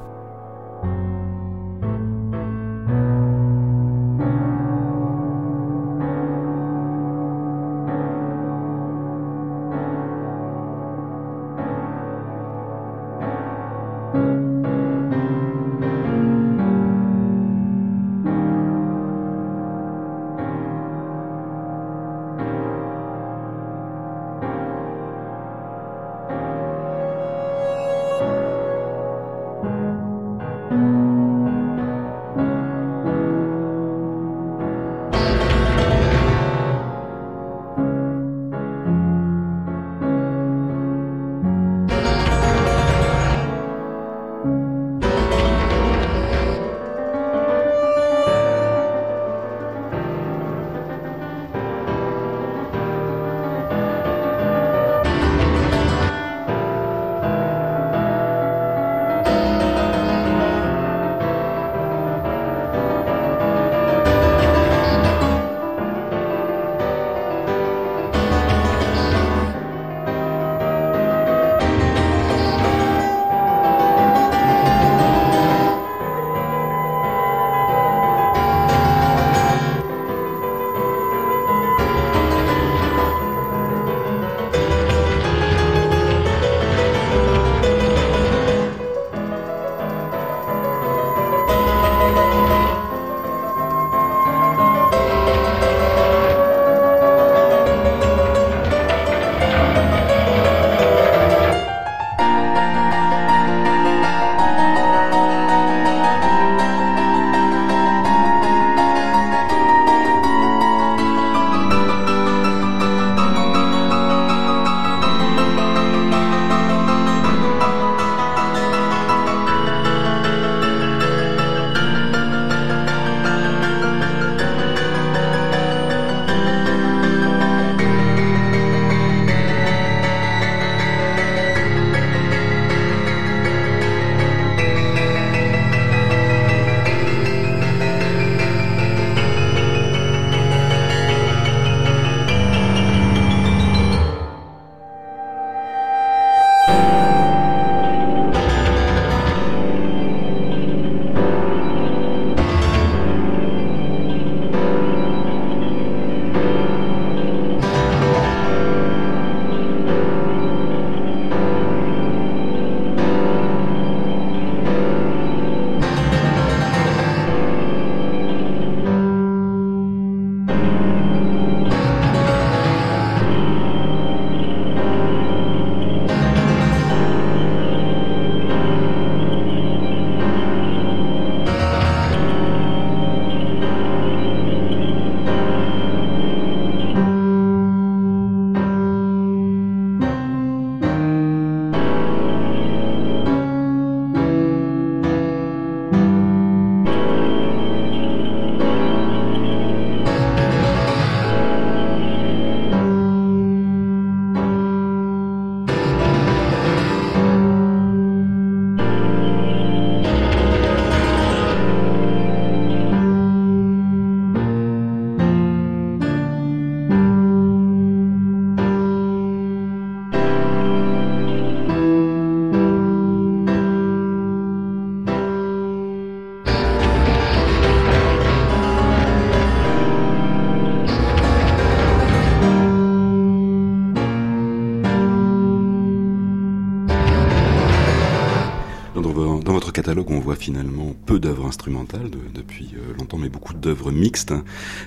Finalement 240.36 240.94
peu 241.06 241.20
d'œuvres 241.20 241.46
instrumentales 241.46 242.10
depuis 242.34 242.76
euh, 242.76 242.98
longtemps, 242.98 243.18
mais 243.18 243.30
beaucoup 243.30 243.54
d'œuvres 243.54 243.92
mixtes. 243.92 244.34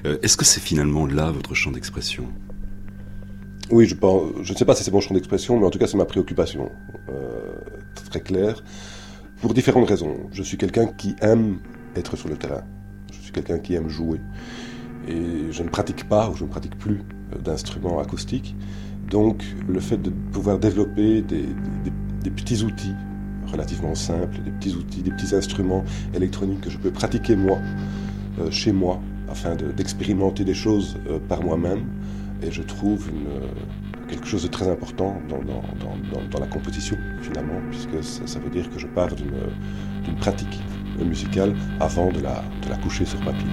Euh, 0.04 0.18
est-ce 0.22 0.36
que 0.36 0.44
c'est 0.44 0.60
finalement 0.60 1.06
là 1.06 1.30
votre 1.30 1.54
champ 1.54 1.70
d'expression? 1.70 2.26
Oui, 3.70 3.86
je, 3.86 3.94
ne 3.94 4.56
sais 4.56 4.64
pas 4.64 4.74
si 4.74 4.82
c'est 4.82 4.90
mon 4.90 5.00
champ 5.00 5.14
d'expression, 5.14 5.58
mais 5.58 5.66
en 5.66 5.70
tout 5.70 5.78
cas 5.78 5.86
c'est 5.86 5.96
ma 5.96 6.04
préoccupation, 6.04 6.70
euh, 7.08 7.52
très 8.10 8.20
claire, 8.20 8.64
pour 9.40 9.54
différentes 9.54 9.88
raisons. 9.88 10.16
Je 10.32 10.42
suis 10.42 10.56
quelqu'un 10.56 10.86
qui 10.86 11.14
aime 11.20 11.58
être 11.94 12.16
sur 12.16 12.28
le 12.28 12.36
terrain. 12.36 12.62
Je 13.12 13.20
suis 13.20 13.32
quelqu'un 13.32 13.58
qui 13.58 13.74
aime 13.74 13.88
jouer. 13.88 14.20
Et 15.08 15.52
je 15.52 15.62
ne 15.62 15.68
pratique 15.68 16.08
pas, 16.08 16.28
ou 16.28 16.36
je 16.36 16.44
ne 16.44 16.48
pratique 16.48 16.76
plus 16.78 17.00
d'instruments 17.42 18.00
acoustiques. 18.00 18.54
Donc 19.08 19.44
le 19.68 19.80
fait 19.80 19.96
de 19.96 20.10
pouvoir 20.10 20.58
développer 20.58 21.22
des 21.22 22.30
petits 22.30 22.62
outils 22.62 22.94
relativement 23.50 23.94
simples, 23.94 24.38
des 24.44 24.50
petits 24.50 24.74
outils, 24.74 25.02
des 25.02 25.10
petits 25.10 25.34
instruments 25.34 25.84
électroniques 26.14 26.62
que 26.62 26.70
je 26.70 26.78
peux 26.78 26.90
pratiquer 26.90 27.36
moi, 27.36 27.58
euh, 28.38 28.50
chez 28.50 28.72
moi, 28.72 29.00
afin 29.28 29.54
d'expérimenter 29.54 30.44
des 30.44 30.54
choses 30.54 30.96
euh, 31.08 31.18
par 31.28 31.42
moi-même. 31.42 31.84
Et 32.42 32.50
je 32.50 32.62
trouve 32.62 33.08
euh, 33.08 33.46
quelque 34.08 34.26
chose 34.26 34.42
de 34.42 34.48
très 34.48 34.68
important 34.68 35.20
dans, 35.28 36.40
la 36.40 36.46
composition, 36.46 36.96
finalement, 37.20 37.60
puisque 37.70 38.02
ça, 38.02 38.38
veut 38.38 38.50
dire 38.50 38.70
que 38.70 38.78
je 38.78 38.86
pars 38.86 39.14
d'une 39.14 40.16
pratique 40.16 40.60
musicale 41.04 41.54
avant 41.80 42.10
de 42.10 42.20
la 42.20 42.76
coucher 42.82 43.04
sur 43.04 43.20
papier. 43.20 43.50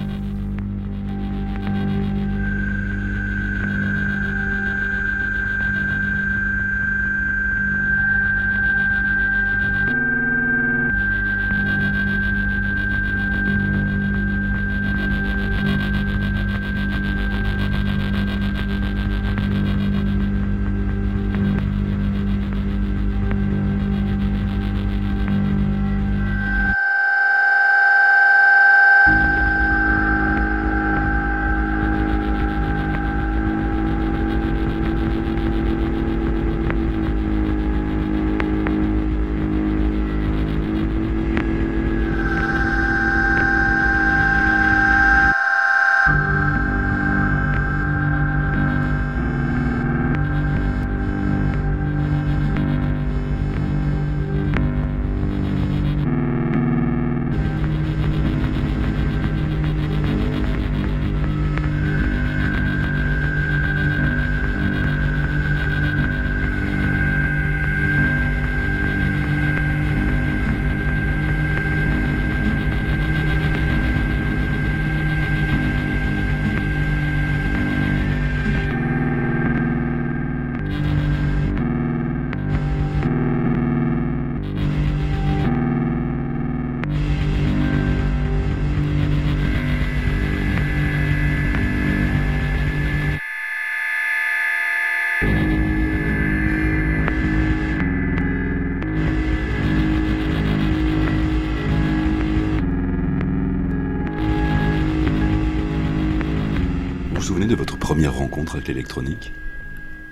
Première 107.88 108.18
rencontre 108.18 108.56
avec 108.56 108.68
l'électronique 108.68 109.32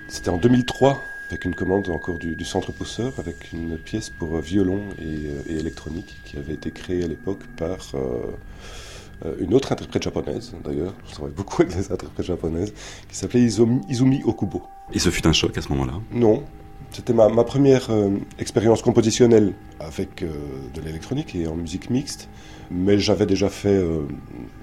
C'était 0.07 0.29
en 0.29 0.37
2003, 0.37 0.99
avec 1.29 1.45
une 1.45 1.53
commande 1.53 1.87
encore 1.89 2.17
du, 2.17 2.43
Centre 2.43 2.71
Pousseur, 2.71 3.13
avec 3.19 3.53
une 3.53 3.77
pièce 3.77 4.09
pour 4.09 4.39
violon 4.39 4.81
euh, 4.99 5.43
et, 5.47 5.59
électronique 5.59 6.17
qui 6.25 6.37
avait 6.37 6.55
été 6.55 6.71
créée 6.71 7.03
à 7.03 7.07
l'époque 7.07 7.43
par 7.55 7.77
euh, 7.93 9.35
une 9.39 9.53
autre 9.53 9.73
interprète 9.73 10.01
japonaise, 10.01 10.55
d'ailleurs, 10.65 10.95
je 11.07 11.11
travaille 11.13 11.35
beaucoup 11.35 11.61
avec 11.61 11.77
des 11.77 11.91
interprètes 11.91 12.25
japonaises, 12.25 12.73
qui 13.09 13.15
s'appelait 13.15 13.41
Izumi, 13.41 14.23
Okubo. 14.25 14.63
Et 14.91 14.97
ce 14.97 15.11
fut 15.11 15.27
un 15.27 15.33
choc 15.33 15.55
à 15.55 15.61
ce 15.61 15.69
moment-là? 15.69 16.01
Non, 16.11 16.41
c'était 16.89 17.13
ma, 17.13 17.29
première 17.43 17.91
euh, 17.91 18.09
expérience 18.39 18.81
compositionnelle 18.81 19.53
avec 19.79 20.25
de 20.25 20.81
l'électronique 20.81 21.35
et 21.35 21.45
en 21.45 21.55
musique 21.55 21.91
mixte, 21.91 22.27
mais 22.71 22.97
j'avais 22.97 23.27
déjà 23.27 23.49
fait 23.49 23.79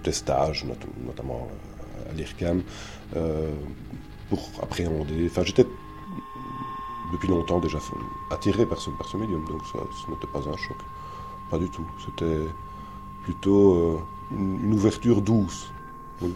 des 0.03 0.11
stages, 0.11 0.67
notamment 1.07 1.47
à 2.09 2.13
l'IRCAM, 2.15 2.59
euh, 2.59 2.63
pour 4.29 4.51
appréhender. 4.63 5.27
Enfin, 5.31 5.43
j'étais 5.45 5.67
depuis 7.13 7.29
longtemps 7.29 7.61
déjà 7.61 7.79
attiré 8.31 8.67
par 8.67 8.79
ce, 8.79 8.91
par 8.91 9.07
ce 9.07 9.17
médium, 9.17 9.45
donc 9.49 9.61
ça, 9.73 9.79
ce 10.05 10.11
n'était 10.11 10.27
pas 10.27 10.41
un 10.41 10.57
choc. 10.57 10.77
Pas 11.51 11.59
du 11.59 11.69
tout. 11.69 11.87
C'était 12.05 12.41
plutôt 13.23 13.75
euh, 13.75 13.99
une, 14.33 14.73
ouverture 14.73 15.23
douce. 15.23 15.71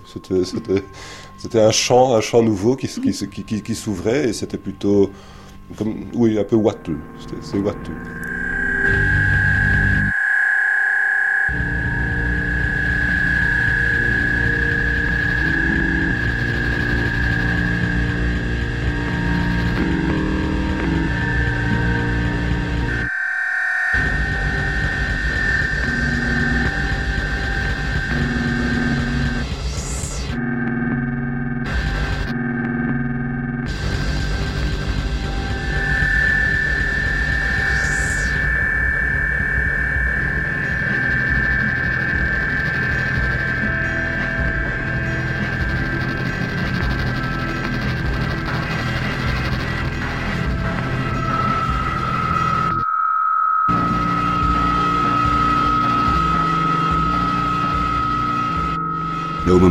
c'était 0.05 1.61
un 1.61 1.71
champ, 1.71 2.15
un 2.15 2.21
champ 2.21 2.43
nouveau 2.43 2.77
qui, 2.77 2.89
qui, 2.89 3.63
qui, 3.63 3.75
s'ouvrait 3.75 4.29
et 4.29 4.33
c'était 4.33 4.59
plutôt 4.59 5.11
oui, 6.15 6.39
un 6.39 6.45
peu 6.45 6.57
wateux. 6.57 6.99
C'est 7.41 7.59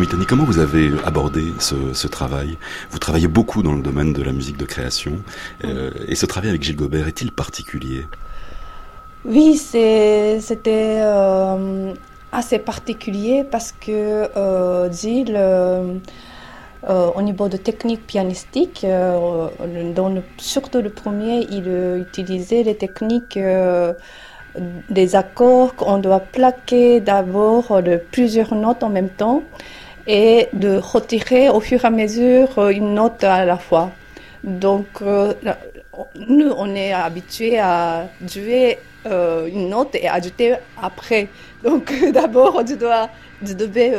comment 0.06 0.44
vous 0.44 0.60
avez 0.60 0.92
abordé 1.06 1.54
ce, 1.60 2.08
travail? 2.08 2.58
Vous 2.92 3.00
travaillez 3.00 3.28
beaucoup 3.28 3.64
dans 3.64 3.74
le 3.74 3.82
domaine 3.82 4.14
de 4.14 4.22
la 4.22 4.32
musique 4.32 4.58
de 4.58 4.66
création. 4.66 5.14
Euh, 5.64 5.92
et 6.08 6.16
ce 6.16 6.26
travail 6.26 6.50
avec 6.50 6.64
Gilles 6.64 6.76
Gobert 6.76 7.08
est-il 7.08 7.32
particulier? 7.32 8.06
Oui, 9.26 9.58
c'était 9.58 11.00
euh, 11.02 11.94
assez 12.32 12.60
particulier 12.60 13.44
parce 13.50 13.72
que 13.72 14.30
euh, 14.38 14.92
Gilles, 14.92 15.40
au 16.88 17.22
niveau 17.22 17.50
de 17.50 17.58
technique 17.58 18.06
pianistique, 18.06 18.86
dans 18.86 20.14
surtout 20.38 20.82
le 20.82 20.90
premier, 20.90 21.48
il 21.50 21.68
utilisait 22.02 22.64
les 22.64 22.76
techniques 22.76 23.40
des 24.90 25.16
accords 25.16 25.76
qu'on 25.76 25.98
doit 25.98 26.20
plaquer 26.20 27.00
d'abord 27.02 27.82
de 27.82 27.98
plusieurs 27.98 28.56
notes 28.56 28.84
en 28.84 28.90
même 28.90 29.10
temps 29.10 29.44
et 30.08 30.48
de 30.54 30.78
retirer 30.78 31.50
au 31.50 31.60
fur 31.60 31.84
et 31.84 31.88
à 31.88 31.90
mesure 31.90 32.58
euh, 32.58 32.70
une 32.70 32.94
note 32.94 33.24
à 33.24 33.46
la 33.46 33.58
fois. 33.58 33.92
Donc, 34.44 34.88
euh, 35.02 35.34
nous, 36.16 36.52
on 36.58 36.74
est 36.74 36.94
habitué 36.94 37.60
à 37.60 38.08
jouer 38.26 38.80
euh, 39.06 39.48
une 39.48 39.70
note 39.70 39.96
et 39.96 40.08
ajouter 40.08 40.56
après. 40.82 41.28
Donc, 41.64 41.94
d'abord, 42.14 42.64
tu 42.66 42.78
dois, 42.78 43.10
tu 43.46 43.54
devais 43.54 43.94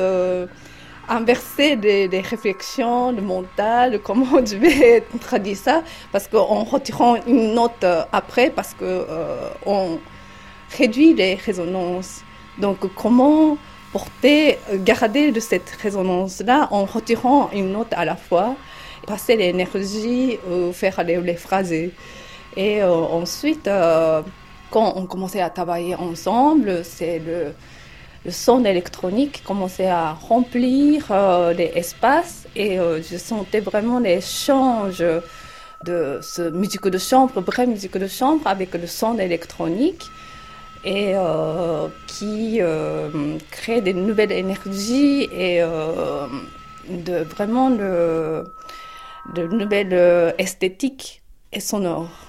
inverser 1.09 1.77
des, 1.77 2.21
réflexions, 2.21 3.13
le 3.13 3.23
mental, 3.23 3.99
comment 4.03 4.45
je 4.45 4.57
vais 4.57 5.03
traduire 5.21 5.57
ça, 5.57 5.83
parce 6.13 6.29
qu'en 6.29 6.65
retirant 6.65 7.17
une 7.27 7.55
note 7.55 7.85
après, 8.13 8.51
parce 8.51 8.75
que 8.75 9.07
on 9.67 9.99
réduit 10.77 11.15
les 11.15 11.35
résonances. 11.35 12.23
Donc, 12.59 12.79
comment 12.95 13.57
porter, 13.93 14.59
garder 14.75 15.33
de 15.33 15.41
cette 15.41 15.71
résonance-là 15.83 16.69
en 16.71 16.85
retirant 16.85 17.51
une 17.53 17.73
note 17.73 17.93
à 17.93 18.05
la 18.05 18.17
fois. 18.17 18.55
passer 19.07 19.37
l'énergie, 19.37 20.39
faire 20.73 21.03
les, 21.03 21.19
les, 21.21 21.37
phrases. 21.37 21.73
Et 22.57 22.83
ensuite, 22.83 23.71
quand 24.71 24.93
on 24.97 25.07
commençait 25.07 25.41
à 25.41 25.49
travailler 25.49 25.95
ensemble, 25.95 26.85
c'est 26.85 27.19
le, 27.19 27.55
son 28.31 28.65
électronique 28.65 29.33
qui 29.33 29.43
commençait 29.43 29.89
à 29.89 30.13
remplir 30.13 31.07
les 31.57 31.73
espaces 31.75 32.47
et 32.55 32.77
je 32.77 33.17
sentais 33.17 33.61
vraiment 33.61 33.99
les 33.99 34.21
changes 34.21 35.05
de 35.85 36.19
ce 36.23 36.51
musique 36.51 36.87
de 36.89 36.99
chambre, 36.99 37.41
vraie 37.41 37.67
musique 37.67 37.97
de 37.97 38.09
chambre 38.09 38.47
avec 38.47 38.75
le 38.75 38.87
son 38.87 39.19
électronique 39.19 40.05
et 40.89 41.13
euh, 41.15 41.89
qui 42.07 42.63
euh, 42.63 43.11
crée 43.51 43.83
des 43.83 43.93
nouvelles 43.93 44.33
énergies 44.33 45.29
et 45.31 45.61
euh, 45.63 46.27
de 46.89 47.25
vraiment 47.25 47.69
de, 47.69 48.43
de 49.35 49.47
nouvelles 49.49 50.35
esthétiques 50.39 51.23
et 51.53 51.61
sonores. 51.61 52.28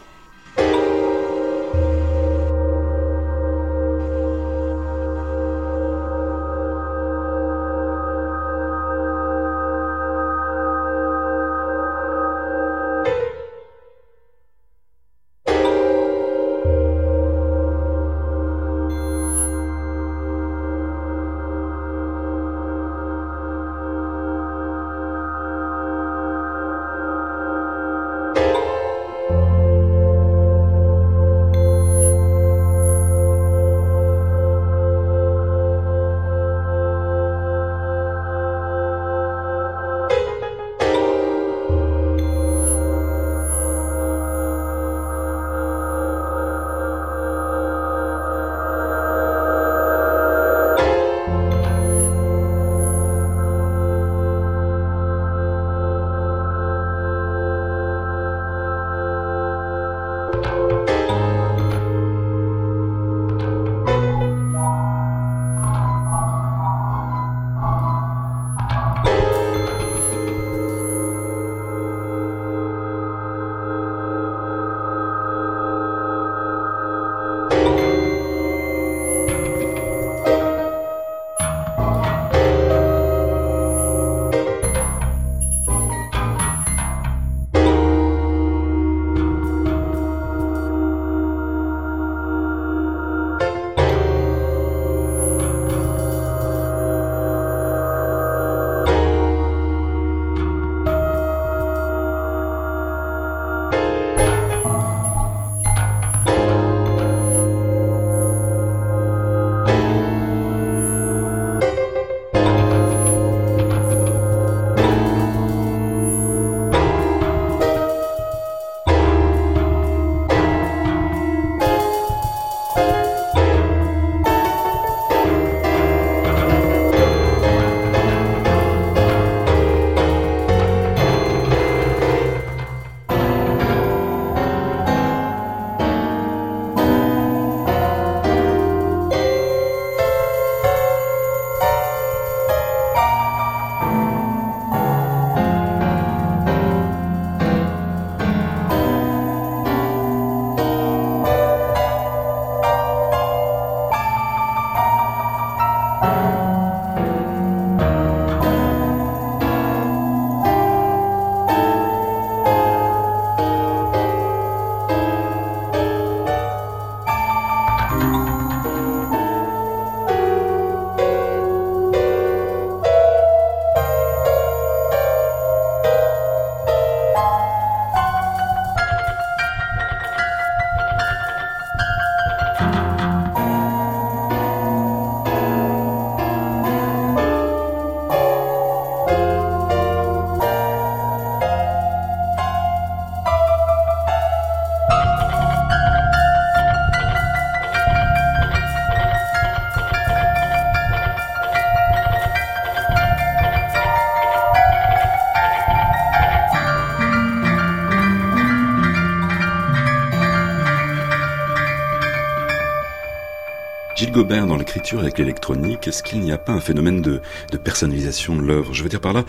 Dans 214.12 214.57
l'écriture 214.57 214.99
avec 214.99 215.17
l'électronique, 215.17 215.87
est-ce 215.87 216.01
qu'il 216.01 216.19
n'y 216.21 216.31
a 216.31 216.37
pas 216.37 216.51
un 216.51 216.60
phénomène 216.60 217.01
de, 217.01 217.21
personnalisation 217.63 218.35
de 218.35 218.41
l'œuvre? 218.41 218.73
Je 218.73 218.83
veux 218.83 218.89
dire 218.89 219.01
par 219.01 219.13
là, 219.13 219.25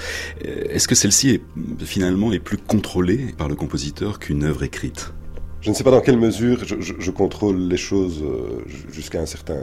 euh, 0.46 0.64
est-ce 0.70 0.88
que 0.88 0.94
celle-ci 0.94 1.30
est, 1.30 1.42
finalement 1.84 2.32
est 2.32 2.38
plus 2.38 2.56
contrôlée 2.56 3.34
par 3.36 3.48
le 3.48 3.54
compositeur 3.54 4.18
qu'une 4.18 4.44
œuvre 4.44 4.62
écrite? 4.62 5.12
Je 5.60 5.70
ne 5.70 5.74
sais 5.74 5.84
pas 5.84 5.90
dans 5.90 6.00
quelle 6.00 6.18
mesure 6.18 6.64
je, 6.64 7.10
contrôle 7.10 7.58
les 7.58 7.76
choses 7.76 8.22
euh, 8.22 8.64
jusqu'à 8.90 9.20
un 9.20 9.26
certain 9.26 9.60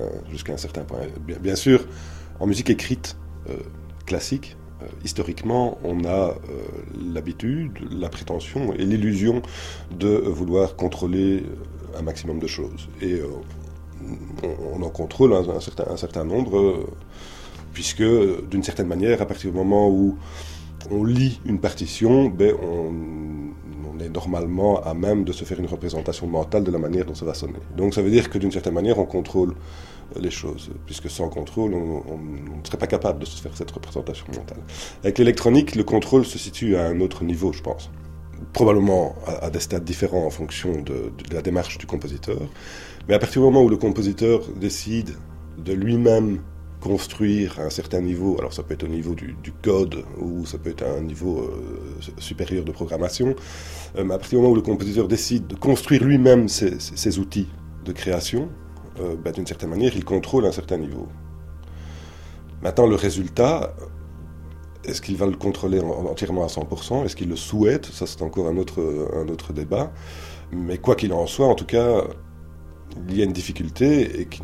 un 0.50 0.58
certain 0.58 0.84
point. 0.84 1.00
Bien, 1.42 1.56
sûr, 1.56 1.86
en 2.40 2.46
musique 2.46 2.70
écrite 2.70 3.18
euh, 3.50 3.56
classique, 4.06 4.56
historiquement, 5.04 5.80
on 5.84 6.06
a 6.06 6.36
l'habitude, 7.12 7.72
la 7.90 8.10
prétention 8.10 8.74
et 8.74 8.86
l'illusion 8.86 9.42
de 9.98 10.10
vouloir 10.10 10.76
contrôler 10.76 11.44
un 11.98 12.04
maximum 12.04 12.38
de 12.38 12.46
choses. 12.46 12.88
Et 13.02 13.20
on, 14.74 14.82
en 14.82 14.90
contrôle 14.90 15.34
un, 15.34 15.98
certain, 15.98 16.24
nombre, 16.24 16.58
euh, 16.58 16.88
puisque 17.74 18.04
d'une 18.50 18.64
certaine 18.64 18.88
manière, 18.88 19.22
à 19.22 19.26
partir 19.26 19.52
du 19.52 19.58
moment 19.58 19.90
où 19.90 20.18
on 20.92 21.04
lit 21.04 21.40
une 21.46 21.60
partition, 21.60 22.30
ben 22.30 22.54
on, 22.62 22.92
on 23.98 24.00
est 24.00 24.10
normalement 24.10 24.82
à 24.84 24.94
même 24.94 25.24
de 25.24 25.32
se 25.32 25.44
faire 25.44 25.60
une 25.60 25.66
représentation 25.66 26.28
mentale 26.28 26.64
de 26.64 26.72
la 26.72 26.80
manière 26.80 27.06
dont 27.06 27.16
ça 27.16 27.26
va 27.26 27.34
sonner. 27.34 27.60
Donc 27.76 27.94
ça 27.94 28.02
veut 28.02 28.12
dire 28.12 28.30
que 28.30 28.38
d'une 28.38 28.52
certaine 28.52 28.74
manière, 28.74 29.00
on 29.00 29.06
contrôle 29.06 29.56
les 30.16 30.32
choses, 30.32 30.70
puisque 30.86 31.10
sans 31.10 31.30
contrôle, 31.30 31.74
on, 31.74 32.18
ne 32.18 32.66
serait 32.66 32.78
pas 32.78 32.88
capable 32.88 33.20
de 33.20 33.26
se 33.26 33.42
faire 33.42 33.56
cette 33.56 33.72
représentation 33.72 34.26
mentale. 34.28 34.60
Avec 35.04 35.18
l'électronique, 35.18 35.76
le 35.76 35.84
contrôle 35.84 36.26
se 36.26 36.38
situe 36.38 36.76
à 36.76 36.86
un 36.86 37.02
autre 37.02 37.24
niveau, 37.24 37.52
je 37.52 37.62
pense. 37.62 37.90
Probablement 38.54 39.16
à, 39.26 39.50
des 39.50 39.60
stades 39.60 39.84
différents 39.84 40.26
en 40.26 40.30
fonction 40.30 40.82
de, 40.82 41.12
la 41.32 41.42
démarche 41.42 41.78
du 41.78 41.86
compositeur. 41.86 42.40
Mais 43.08 43.14
à 43.14 43.20
partir 43.20 43.42
du 43.42 43.46
moment 43.46 43.64
où 43.64 43.70
le 43.70 43.78
compositeur 43.78 44.42
décide 44.60 45.16
de 45.58 45.74
lui-même 45.74 46.42
construire 46.82 47.60
à 47.60 47.64
un 47.64 47.70
certain 47.70 48.02
niveau, 48.02 48.36
alors 48.38 48.54
ça 48.54 48.64
peut 48.64 48.74
être 48.74 48.84
au 48.84 48.90
niveau 48.90 49.16
du, 49.16 49.36
code 49.64 50.04
ou 50.20 50.46
ça 50.46 50.58
peut 50.58 50.70
être 50.70 50.84
à 50.84 50.92
un 50.92 51.02
niveau 51.02 51.40
euh, 51.40 52.02
supérieur 52.18 52.66
de 52.66 52.72
programmation, 52.72 53.36
euh, 53.98 54.04
mais 54.04 54.14
à 54.14 54.18
partir 54.18 54.38
du 54.38 54.44
moment 54.44 54.52
où 54.52 54.56
le 54.56 54.62
compositeur 54.62 55.08
décide 55.08 55.48
de 55.48 55.56
construire 55.56 56.04
lui-même 56.04 56.48
ses, 56.50 57.20
outils 57.20 57.48
de 57.86 57.92
création, 57.94 58.50
euh, 59.00 59.16
ben, 59.16 59.32
d'une 59.32 59.48
certaine 59.48 59.70
manière, 59.70 59.96
il 59.96 60.06
contrôle 60.06 60.46
un 60.46 60.52
certain 60.52 60.78
niveau. 60.78 61.08
Maintenant, 62.62 62.88
le 62.88 62.96
résultat, 62.96 63.74
est-ce 64.84 65.02
qu'il 65.02 65.16
va 65.16 65.28
le 65.28 65.36
contrôler 65.36 65.80
entièrement 65.80 66.44
à 66.44 66.48
100% 66.48 67.06
Est-ce 67.06 67.16
qu'il 67.16 67.30
le 67.30 67.36
souhaite? 67.36 67.86
Ça, 67.86 68.06
c'est 68.06 68.22
encore 68.22 68.48
un 68.48 68.58
autre, 68.58 68.82
un 69.16 69.28
autre 69.28 69.54
débat. 69.54 69.92
Mais 70.52 70.78
quoi 70.78 70.96
qu'il 70.96 71.14
en 71.14 71.28
soit, 71.28 71.46
en 71.46 71.56
tout 71.56 71.66
cas, 71.66 72.04
il 73.10 73.18
y 73.18 73.22
a 73.22 73.26
une 73.26 73.34
difficulté 73.34 74.22
et 74.22 74.26
qui 74.26 74.42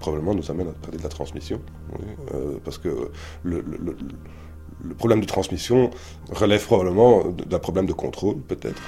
probablement 0.00 0.34
nous 0.34 0.50
amène 0.50 0.68
à 0.68 0.72
parler 0.72 0.98
de 0.98 1.02
la 1.02 1.08
transmission. 1.08 1.60
Euh, 2.34 2.58
parce 2.64 2.78
que 2.78 3.10
le, 3.42 3.60
le, 3.60 4.94
problème 4.94 5.20
de 5.20 5.26
transmission 5.26 5.90
relève 6.30 6.64
probablement 6.64 7.24
d'un 7.24 7.58
problème 7.58 7.86
de 7.86 7.92
contrôle, 7.92 8.38
peut-être. 8.40 8.82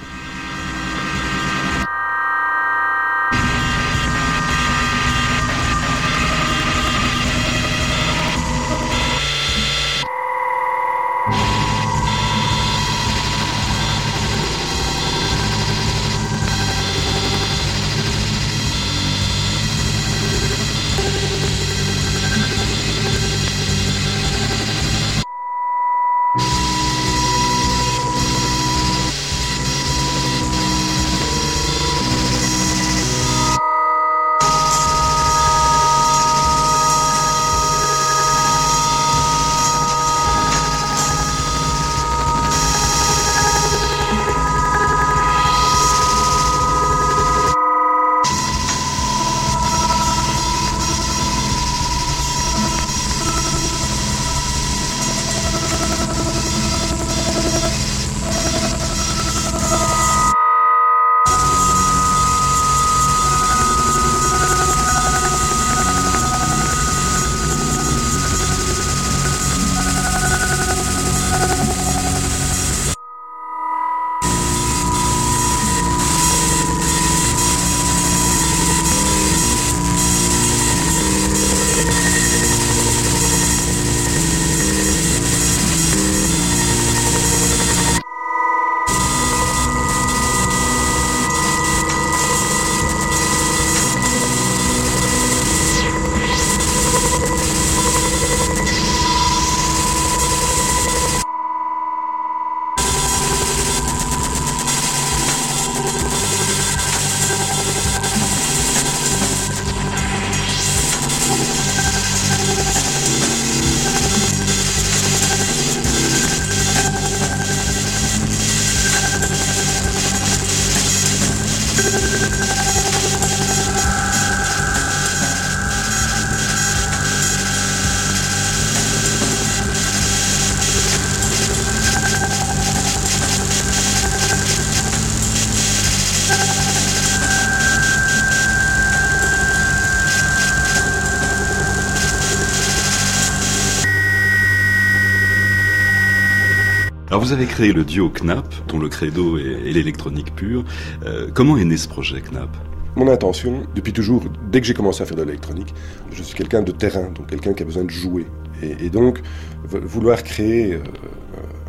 Avez 147.35 147.47
créé 147.47 147.72
le 147.72 147.85
duo 147.85 148.11
Knapp, 148.11 148.47
dont 148.68 148.78
le 148.78 148.89
credo 148.89 149.39
est, 149.39 149.72
l'électronique 149.72 150.35
pure. 150.37 150.64
Euh, 151.05 151.28
comment 151.35 151.57
est 151.57 151.64
né 151.64 151.76
ce 151.76 151.89
projet 151.89 152.20
Knapp? 152.20 152.49
Mon 152.95 153.09
intention, 153.09 153.64
depuis 153.74 153.93
toujours, 153.93 154.22
dès 154.53 154.61
que 154.61 154.66
j'ai 154.68 154.74
commencé 154.74 155.03
à 155.03 155.07
faire 155.07 155.16
de 155.16 155.24
l'électronique, 155.24 155.74
je 156.12 156.22
suis 156.22 156.37
quelqu'un 156.37 156.62
de 156.62 156.70
terrain, 156.70 157.11
donc 157.11 157.26
quelqu'un 157.26 157.53
qui 157.53 157.64
a 157.64 157.66
besoin 157.66 157.82
de 157.82 157.91
jouer. 157.91 158.24
Et, 158.62 158.89
donc, 158.89 159.20
vouloir 159.64 160.22
créer 160.22 160.74
euh, 160.74 160.82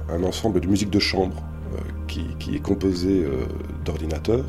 un 0.09 0.23
ensemble 0.23 0.61
de 0.61 0.67
musique 0.67 0.91
de 0.91 0.99
chambre 0.99 1.41
euh, 1.73 1.79
qui, 2.07 2.55
est 2.55 2.61
composé 2.61 3.25
d'ordinateurs 3.83 4.45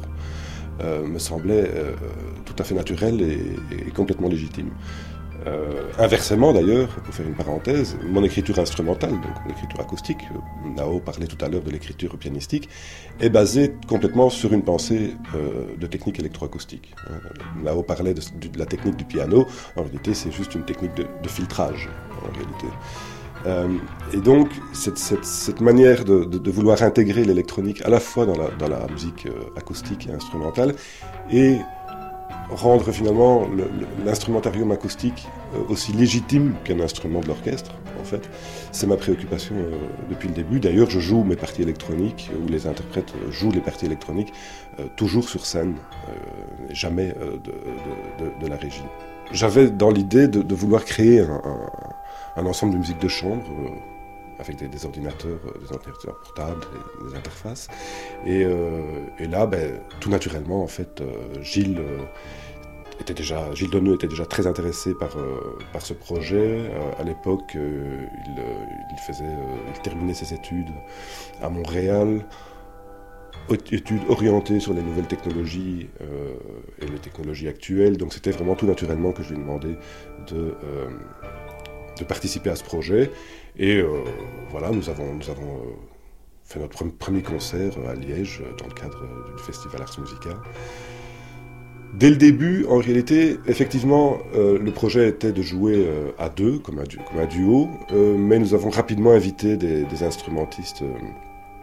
me 0.83 1.19
semblait 1.19 1.71
tout 2.45 2.55
à 2.59 2.63
fait 2.63 2.75
naturel 2.75 3.23
et 3.23 3.91
complètement 3.93 4.29
légitime. 4.29 4.69
Euh, 5.47 5.93
inversement 5.99 6.53
d'ailleurs, 6.53 6.89
pour 6.89 7.15
faire 7.15 7.27
une 7.27 7.35
parenthèse, 7.35 7.97
mon 8.03 8.25
écriture 8.25 8.59
instrumentale, 8.59 9.13
donc 9.13 9.45
mon 9.45 9.51
écriture 9.51 9.81
acoustique, 9.81 10.19
euh, 10.33 10.69
Nao 10.77 10.99
parlait 10.99 11.27
tout 11.27 11.43
à 11.45 11.49
l'heure 11.49 11.63
de 11.63 11.71
l'écriture 11.71 12.17
pianistique, 12.19 12.69
est 13.21 13.31
basée 13.31 13.75
complètement 13.87 14.29
sur 14.29 14.53
une 14.53 14.63
pensée 14.63 15.15
euh, 15.37 15.77
de 15.79 15.87
technique 15.87 16.19
électroacoustique. 16.19 16.95
Nao 17.63 17.83
parlait 17.83 18.15
de, 18.15 18.23
la 18.59 18.67
technique 18.67 18.97
du 18.97 19.05
piano, 19.05 19.47
en 19.77 19.83
réalité 19.83 20.15
c'est 20.15 20.33
juste 20.33 20.55
une 20.55 20.65
technique 20.65 20.95
de, 20.95 21.29
filtrage, 21.29 21.89
en 22.23 22.33
réalité. 22.33 22.67
et 24.15 24.21
donc, 24.21 24.49
cette, 24.73 25.61
manière 25.61 26.05
de, 26.05 26.51
vouloir 26.51 26.83
intégrer 26.83 27.25
l'électronique 27.25 27.83
à 27.85 27.89
la 27.89 28.01
fois 28.01 28.27
dans 28.27 28.37
la, 28.37 28.49
dans 28.59 28.69
la 28.69 28.87
musique 28.89 29.29
acoustique 29.57 30.09
et 30.09 30.13
instrumentale 30.13 30.75
et 31.31 31.59
rendre 32.51 32.91
finalement 32.93 33.47
l'instrumentarium 34.05 34.71
acoustique 34.71 35.27
euh, 35.55 35.59
aussi 35.69 35.93
légitime 35.93 36.55
qu'un 36.65 36.81
instrument 36.81 37.21
de 37.21 37.27
l'orchestre, 37.27 37.73
en 38.01 38.05
fait. 38.05 38.29
C'est 38.73 38.87
ma 38.87 38.97
préoccupation 38.97 39.55
euh, 39.57 39.77
depuis 40.11 40.29
le 40.29 40.35
début. 40.35 40.61
D'ailleurs, 40.61 40.91
je 40.91 41.01
joue 41.01 41.25
mes 41.25 41.37
parties 41.37 41.63
électroniques, 41.63 42.31
ou 42.41 42.49
les 42.49 42.67
interprètes 42.67 43.13
jouent 43.31 43.51
les 43.51 43.61
parties 43.61 43.87
électroniques, 43.87 44.33
euh, 44.79 44.87
toujours 44.97 45.29
sur 45.29 45.47
scène, 45.47 45.75
jamais 46.71 47.15
de, 47.45 48.47
la 48.47 48.57
régie. 48.57 48.83
J'avais 49.33 49.71
dans 49.71 49.91
l'idée 49.91 50.29
de, 50.29 50.55
vouloir 50.55 50.85
créer 50.85 51.21
un, 52.37 52.47
ensemble 52.47 52.75
de 52.75 52.79
musique 52.79 53.01
de 53.01 53.09
chambre 53.09 53.43
avec 54.39 54.57
des, 54.57 54.85
ordinateurs, 54.85 55.39
des 55.61 55.73
ordinateurs 55.73 56.19
portables, 56.19 56.65
des, 57.09 57.17
interfaces. 57.17 57.69
Et, 58.27 58.45
là, 59.29 59.47
ben, 59.47 59.81
tout 60.01 60.11
naturellement, 60.11 60.63
en 60.63 60.67
fait, 60.69 61.03
Gilles 61.43 61.81
était 63.01 63.15
déjà, 63.15 63.53
Gilles 63.55 63.71
Donneux 63.71 63.95
était 63.95 64.07
déjà 64.07 64.27
très 64.27 64.47
intéressé 64.47 64.95
par, 64.95 65.17
euh, 65.17 65.81
ce 65.81 65.93
projet. 65.93 66.37
Euh, 66.37 67.01
à 67.01 67.03
l'époque, 67.03 67.55
euh, 67.57 68.07
il 68.91 69.81
terminait 69.83 70.15
ses 70.15 70.35
études 70.35 70.71
à 71.43 71.49
Montréal. 71.49 72.25
études 73.51 74.03
orientées 74.09 74.59
sur 74.59 74.75
les 74.75 74.83
nouvelles 74.83 75.07
technologies 75.07 75.89
et 76.81 76.87
les 76.87 76.99
technologies 76.99 77.47
actuelles. 77.47 77.97
Donc 77.97 78.13
c'était 78.13 78.33
vraiment 78.33 78.57
tout 78.57 78.67
naturellement 78.67 79.13
que 79.13 79.23
je 79.23 79.29
lui 79.29 79.37
ai 79.37 79.39
demandé 79.39 79.77
de, 80.27 80.55
de 81.99 82.05
participer 82.05 82.51
à 82.51 82.57
ce 82.57 82.65
projet. 82.65 83.11
Et 83.59 83.83
voilà, 84.51 84.71
nous 84.71 84.89
avons, 84.91 85.19
avons 85.29 85.61
fait 86.45 86.61
notre 86.61 86.85
premier 86.85 87.23
concert 87.23 87.73
à 87.89 87.95
Liège 87.95 88.43
dans 88.59 88.67
le 88.67 88.75
cadre 88.75 89.03
du 89.37 89.43
festival 89.43 89.83
Ars 89.83 89.99
Musica. 89.99 90.31
Dès 91.95 92.11
le 92.11 92.17
début, 92.17 92.67
en 92.69 92.77
réalité, 92.77 93.39
effectivement, 93.47 94.19
euh, 94.35 94.59
le 94.59 94.71
projet 94.71 95.09
était 95.09 95.33
de 95.33 95.41
jouer 95.41 95.87
euh, 95.87 96.11
à 96.19 96.29
deux, 96.29 96.59
comme 96.59 96.79
un, 96.79 97.27
duo, 97.27 97.71
euh, 97.93 98.17
mais 98.19 98.39
nous 98.39 98.53
avons 98.53 98.69
rapidement 98.69 99.13
invité 99.13 99.57
des, 99.57 99.85
des 99.85 100.03
instrumentistes 100.03 100.85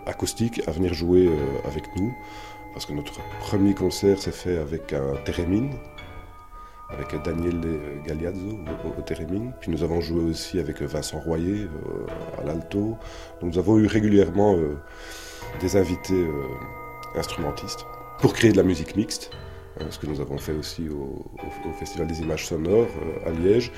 acoustiques 0.08 0.62
à 0.66 0.72
venir 0.72 0.94
jouer 0.94 1.30
avec 1.66 1.84
nous, 1.98 2.12
parce 2.74 2.86
que 2.86 2.94
notre 2.94 3.20
premier 3.42 3.74
concert 3.74 4.18
s'est 4.20 4.32
fait 4.32 4.58
avec 4.58 4.92
un 4.92 5.16
theremin, 5.24 5.70
avec 6.98 7.22
Daniel 7.24 7.60
Galiazzo 8.06 8.60
au, 8.86 8.88
au 8.88 9.52
Puis 9.60 9.72
nous 9.72 9.84
avons 9.84 10.02
joué 10.02 10.24
aussi 10.24 10.60
avec 10.60 10.82
Vincent 10.82 11.20
Royer 11.20 11.68
à 12.40 12.44
l'alto. 12.44 12.98
Donc 13.42 13.54
nous 13.54 13.58
avons 13.58 13.78
eu 13.78 13.88
régulièrement 13.88 14.58
des 15.62 15.76
invités 15.76 16.28
instrumentistes 17.16 17.86
pour 18.20 18.34
créer 18.34 18.52
de 18.52 18.58
la 18.58 18.64
musique 18.64 18.96
mixte. 18.96 19.32
Euh, 19.82 19.86
ce 19.90 19.98
que 19.98 20.06
nous 20.06 20.22
avons 20.22 20.38
fait 20.38 20.54
aussi 20.54 20.88
au, 20.90 21.24
Festival 21.80 22.08
des 22.08 22.22
images 22.22 22.46
sonores 22.46 22.88
euh, 23.02 23.30
à 23.30 23.32
Liège. 23.32 23.72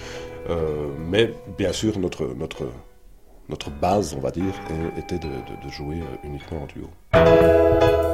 Euh, 0.49 0.89
mais 1.09 1.33
bien 1.57 1.71
sûr, 1.71 1.97
notre, 1.97 2.25
notre, 2.35 2.69
notre 3.49 3.69
base, 3.69 4.13
on 4.13 4.19
va 4.19 4.31
dire, 4.31 4.53
était 4.97 5.19
de 5.19 5.69
jouer 5.69 6.01
uniquement 6.23 6.63
en 6.63 6.65
duo. 6.65 8.04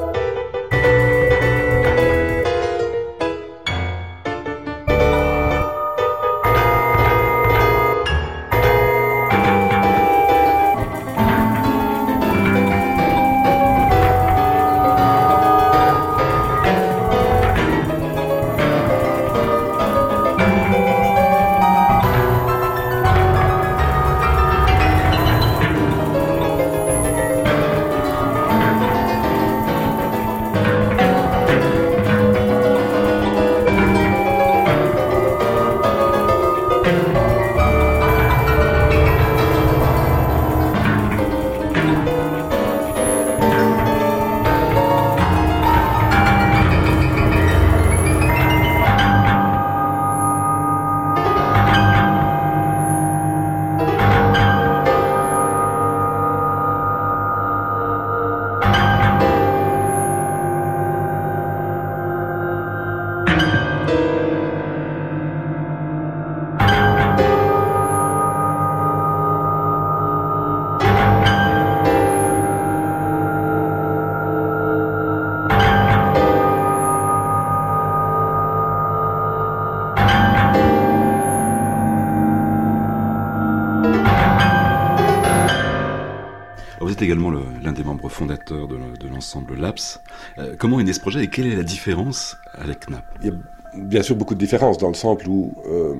L'ensemble 89.22 89.54
LAPS. 89.54 90.00
Euh, 90.38 90.56
comment 90.58 90.80
est 90.80 90.84
né 90.84 90.92
ce 90.92 90.98
projet 90.98 91.22
et 91.22 91.28
quelle 91.28 91.46
est 91.46 91.54
la 91.54 91.62
différence 91.62 92.36
avec 92.54 92.80
KNAP 92.80 93.04
Il 93.20 93.26
y 93.28 93.30
a 93.30 93.34
bien 93.74 94.02
sûr 94.02 94.16
beaucoup 94.16 94.34
de 94.34 94.40
différences 94.40 94.78
dans 94.78 94.88
le 94.88 94.94
sens 94.94 95.24
où, 95.26 95.54
euh, 95.66 95.94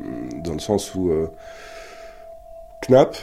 sens 0.58 0.92
où 0.96 1.08
euh, 1.08 1.32
KNAP 2.80 3.16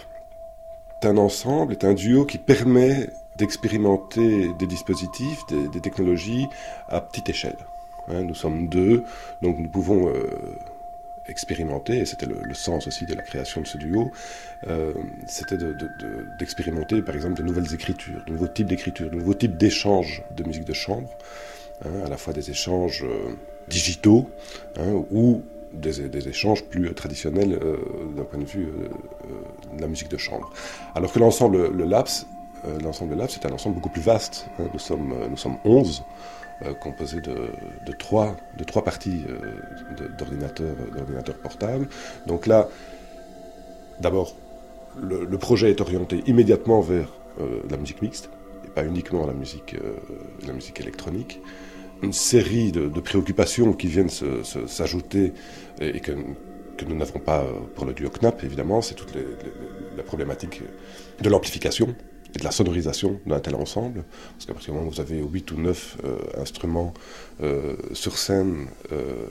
est 1.02 1.08
un 1.08 1.18
ensemble, 1.18 1.74
est 1.74 1.84
un 1.84 1.94
duo 1.94 2.24
qui 2.24 2.38
permet 2.38 3.10
d'expérimenter 3.36 4.54
des 4.58 4.68
dispositifs, 4.68 5.46
des, 5.48 5.82
technologies 5.82 6.48
à 6.88 7.02
petite 7.02 7.30
échelle. 7.30 7.58
Hein, 8.08 8.24
nous 8.24 8.36
sommes 8.36 8.70
deux, 8.70 9.04
donc 9.42 9.60
nous 9.60 9.70
pouvons 9.70 10.12
expérimenter, 11.30 12.00
et 12.00 12.06
c'était 12.06 12.26
le, 12.26 12.54
sens 12.54 12.88
aussi 12.88 13.06
de 13.06 13.14
la 13.14 13.22
création 13.22 13.62
de 13.62 13.68
ce 13.68 13.78
duo, 13.78 14.12
euh, 14.68 14.94
c'était 15.28 15.58
d'expérimenter 16.38 17.02
par 17.02 17.16
exemple 17.16 17.36
de 17.36 17.44
nouvelles 17.44 17.74
écritures, 17.74 18.24
de 18.26 18.32
nouveaux 18.32 18.48
types 18.48 18.68
d'écritures, 18.68 19.10
de 19.10 19.16
nouveaux 19.16 19.34
types 19.34 19.58
d'échanges 19.58 20.24
de 20.36 20.44
musique 20.44 20.66
de 20.66 20.74
chambre, 20.74 21.10
hein, 21.86 22.06
à 22.06 22.10
la 22.10 22.18
fois 22.18 22.34
des 22.34 22.50
échanges 22.50 23.04
euh, 23.04 23.36
digitaux 23.68 24.30
hein, 24.78 25.04
ou 25.12 25.42
des, 25.74 26.28
échanges 26.28 26.64
plus 26.64 26.94
traditionnels 26.94 27.54
euh, 27.54 27.78
d'un 28.18 28.24
point 28.24 28.40
de 28.40 28.46
vue 28.46 28.70
de 29.76 29.82
la 29.82 29.88
musique 29.88 30.10
de 30.10 30.18
chambre. 30.18 30.52
Alors 30.96 31.12
que 31.14 31.20
l'ensemble, 31.20 31.70
le 31.72 31.86
LAPS, 31.86 32.26
l'ensemble 32.84 33.16
LAPS, 33.16 33.34
c'est 33.40 33.46
un 33.46 33.54
ensemble 33.54 33.76
beaucoup 33.76 33.90
plus 33.90 34.02
vaste. 34.02 34.48
Hein. 34.60 34.66
nous, 34.74 34.80
sommes, 34.80 35.14
nous 35.30 35.38
sommes 35.38 35.58
11 35.66 36.02
euh, 36.02 36.04
composé 36.80 37.22
de, 37.22 37.92
trois, 37.98 38.36
parties 38.84 39.24
euh, 39.30 40.08
d'ordinateurs 40.18 41.38
portables. 41.42 41.88
Donc 42.28 42.48
là, 42.48 42.68
d'abord, 44.00 44.36
le, 45.02 45.38
projet 45.38 45.70
est 45.70 45.82
orienté 45.82 46.22
immédiatement 46.28 46.82
vers 46.82 47.14
euh, 47.40 47.62
la 47.70 47.78
musique 47.78 48.02
mixte, 48.02 48.30
et 48.66 48.70
pas 48.70 48.86
uniquement 48.86 49.26
la 49.26 49.34
musique, 49.34 49.76
électronique. 50.80 51.40
Une 52.02 52.14
série 52.14 52.72
de, 52.72 52.88
préoccupations 53.00 53.74
qui 53.74 53.88
viennent 53.88 54.10
s'ajouter 54.10 55.34
et, 55.82 56.00
que, 56.00 56.12
nous 56.88 56.96
n'avons 56.96 57.20
pas 57.20 57.46
pour 57.76 57.86
le 57.86 57.94
duo 57.94 58.10
KNAP, 58.10 58.44
évidemment, 58.46 58.82
c'est 58.82 58.96
toute 58.96 59.14
la 59.98 60.04
problématique 60.04 60.62
de 61.22 61.30
l'amplification 61.30 61.94
et 62.36 62.40
de 62.40 62.44
la 62.44 62.52
sonorisation 62.52 63.20
d'un 63.26 63.40
tel 63.40 63.56
ensemble. 63.56 64.04
Parce 64.34 64.46
qu'à 64.46 64.54
partir 64.54 64.72
du 64.74 64.78
moment 64.78 64.90
où 64.90 64.94
vous 64.94 65.02
avez 65.02 65.22
8 65.22 65.52
ou 65.52 65.58
9 65.58 65.98
euh, 66.04 66.18
instruments 66.38 66.94
euh, 67.42 67.76
sur 67.94 68.18
scène 68.18 68.68
euh, 68.92 69.26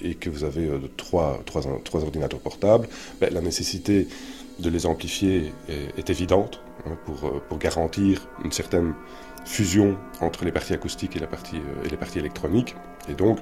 et 0.00 0.14
que 0.14 0.30
vous 0.30 0.44
avez 0.44 0.70
trois, 0.96 1.40
trois, 1.46 1.62
trois, 1.84 2.02
ordinateurs 2.02 2.40
portables, 2.40 2.88
ben, 3.20 3.32
la 3.32 3.40
nécessité 3.40 4.08
de 4.58 4.68
les 4.68 4.86
amplifier 4.86 5.52
est, 5.68 6.10
évidente 6.10 6.60
hein, 6.86 6.96
pour, 7.06 7.42
pour, 7.48 7.58
garantir 7.58 8.28
une 8.44 8.52
certaine 8.52 8.94
fusion 9.44 9.96
entre 10.20 10.44
les 10.44 10.52
parties 10.52 10.74
acoustiques 10.74 11.16
et, 11.16 11.20
la 11.20 11.26
partie, 11.26 11.56
et 11.84 11.88
les 11.88 11.96
parties 11.96 12.18
électroniques. 12.18 12.76
Et 13.08 13.14
donc, 13.14 13.38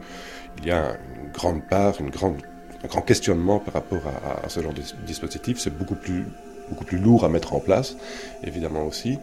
il 0.58 0.66
y 0.66 0.70
a 0.70 0.96
une 1.16 1.32
grande 1.32 1.66
part, 1.68 2.00
une 2.00 2.10
grande, 2.10 2.36
un 2.84 2.88
grand 2.88 3.02
questionnement 3.02 3.58
par 3.58 3.74
rapport 3.74 4.02
à, 4.06 4.44
à 4.44 4.48
ce 4.48 4.60
genre 4.60 4.72
de 4.72 4.82
dispositif. 5.04 5.58
C'est 5.58 5.76
beaucoup 5.76 5.96
plus 5.96 6.24
beaucoup 6.70 6.84
plus 6.84 6.98
lourd 6.98 7.24
à 7.24 7.28
mettre 7.28 7.52
en 7.52 7.60
place, 7.60 7.96
évidemment 8.42 8.84
aussi. 8.86 9.18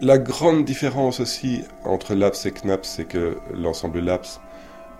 La 0.00 0.18
grande 0.18 0.64
différence 0.64 1.20
aussi 1.20 1.64
entre 1.84 2.14
LAPS 2.14 2.46
et 2.46 2.52
KNAPS, 2.52 2.88
c'est 2.88 3.04
que 3.04 3.38
l'ensemble 3.54 4.00
LAPS 4.00 4.40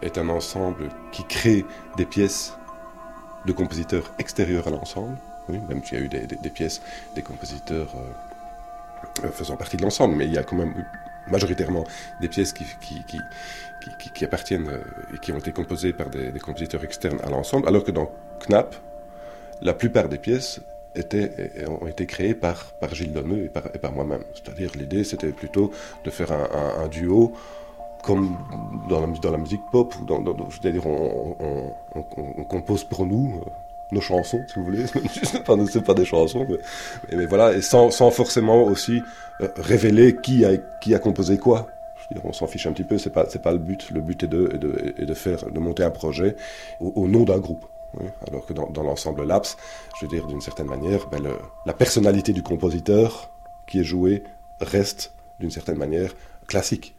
est 0.02 0.18
un 0.18 0.28
ensemble 0.28 0.88
qui 1.12 1.24
crée 1.24 1.64
des 1.96 2.04
pièces 2.06 2.54
de 3.46 3.52
compositeurs 3.52 4.12
extérieurs 4.18 4.68
à 4.68 4.70
l'ensemble, 4.70 5.16
oui, 5.48 5.58
même 5.68 5.82
s'il 5.84 5.98
y 5.98 6.00
a 6.00 6.04
eu 6.04 6.08
des, 6.08 6.50
pièces 6.50 6.80
des 7.14 7.22
compositeurs 7.22 7.88
euh, 9.24 9.28
faisant 9.30 9.56
partie 9.56 9.76
de 9.76 9.82
l'ensemble, 9.82 10.14
mais 10.14 10.26
il 10.26 10.32
y 10.32 10.38
a 10.38 10.42
quand 10.42 10.56
même 10.56 10.74
majoritairement 11.26 11.84
des 12.20 12.28
pièces 12.28 12.52
qui, 12.52 12.64
qui, 12.80 13.04
qui, 14.14 14.24
appartiennent 14.24 14.68
euh, 14.68 15.14
et 15.14 15.18
qui 15.18 15.32
ont 15.32 15.38
été 15.38 15.52
composées 15.52 15.92
par 15.92 16.08
des, 16.08 16.32
des 16.32 16.40
compositeurs 16.40 16.84
externes 16.84 17.20
à 17.22 17.30
l'ensemble, 17.30 17.68
alors 17.68 17.84
que 17.84 17.90
dans 17.90 18.10
KNAP, 18.46 18.74
la 19.60 19.74
plupart 19.74 20.08
des 20.08 20.18
pièces 20.18 20.60
ont 21.68 21.86
été 21.86 22.06
créés 22.06 22.34
par, 22.34 22.72
par 22.80 22.94
Gilles 22.94 23.12
Donneux 23.12 23.44
et 23.44 23.78
par, 23.78 23.92
moi-même. 23.92 24.24
C'est-à-dire 24.34 24.70
l'idée 24.76 25.04
c'était 25.04 25.32
plutôt 25.32 25.70
de 26.04 26.10
faire 26.10 26.32
un, 26.32 26.88
duo 26.88 27.32
comme 28.02 28.36
dans 28.88 29.00
la, 29.00 29.06
dans 29.06 29.38
musique 29.38 29.62
pop, 29.72 29.94
dans, 30.06 30.22
c'est-à-dire 30.50 30.86
on, 30.86 31.74
compose 32.48 32.84
pour 32.84 33.06
nous 33.06 33.40
euh, 33.40 33.50
nos 33.92 34.00
chansons, 34.00 34.42
si 34.46 34.54
vous 34.56 34.64
voulez, 34.64 34.86
ce 34.86 35.38
pas, 35.38 35.56
pas 35.80 35.94
des 35.94 36.04
chansons, 36.04 36.46
mais, 37.12 37.26
voilà, 37.26 37.54
et 37.54 37.62
sans, 37.62 37.90
forcément 38.10 38.64
aussi 38.64 39.02
euh, 39.40 39.48
révéler 39.56 40.16
qui 40.16 40.44
a, 40.44 40.56
qui 40.80 40.94
a 40.94 40.98
composé 40.98 41.38
quoi. 41.38 41.68
on 42.24 42.32
s'en 42.32 42.46
fiche 42.46 42.66
un 42.66 42.72
petit 42.72 42.84
peu, 42.84 42.98
c'est 42.98 43.10
pas, 43.10 43.26
c'est 43.28 43.42
pas 43.42 43.52
le 43.52 43.58
but. 43.58 43.90
Le 43.90 44.00
but 44.00 44.22
est 44.22 44.28
de, 44.28 44.58
de, 44.58 45.04
de 45.04 45.14
faire, 45.14 45.50
de 45.50 45.58
monter 45.58 45.82
un 45.82 45.90
projet 45.90 46.36
au, 46.80 47.08
nom 47.08 47.24
d'un 47.24 47.38
groupe. 47.38 47.64
Alors 48.26 48.46
que 48.46 48.52
dans, 48.52 48.82
l'ensemble 48.82 49.24
Laps, 49.24 49.56
je 49.98 50.06
veux 50.06 50.10
dire, 50.10 50.26
d'une 50.26 50.40
certaine 50.40 50.66
manière, 50.66 51.08
ben 51.08 51.22
la 51.66 51.72
personnalité 51.72 52.32
du 52.32 52.42
compositeur 52.42 53.30
qui 53.66 53.80
est 53.80 53.84
joué 53.84 54.24
reste, 54.60 55.12
d'une 55.40 55.50
certaine 55.50 55.78
manière, 55.78 56.14
classique. 56.46 56.94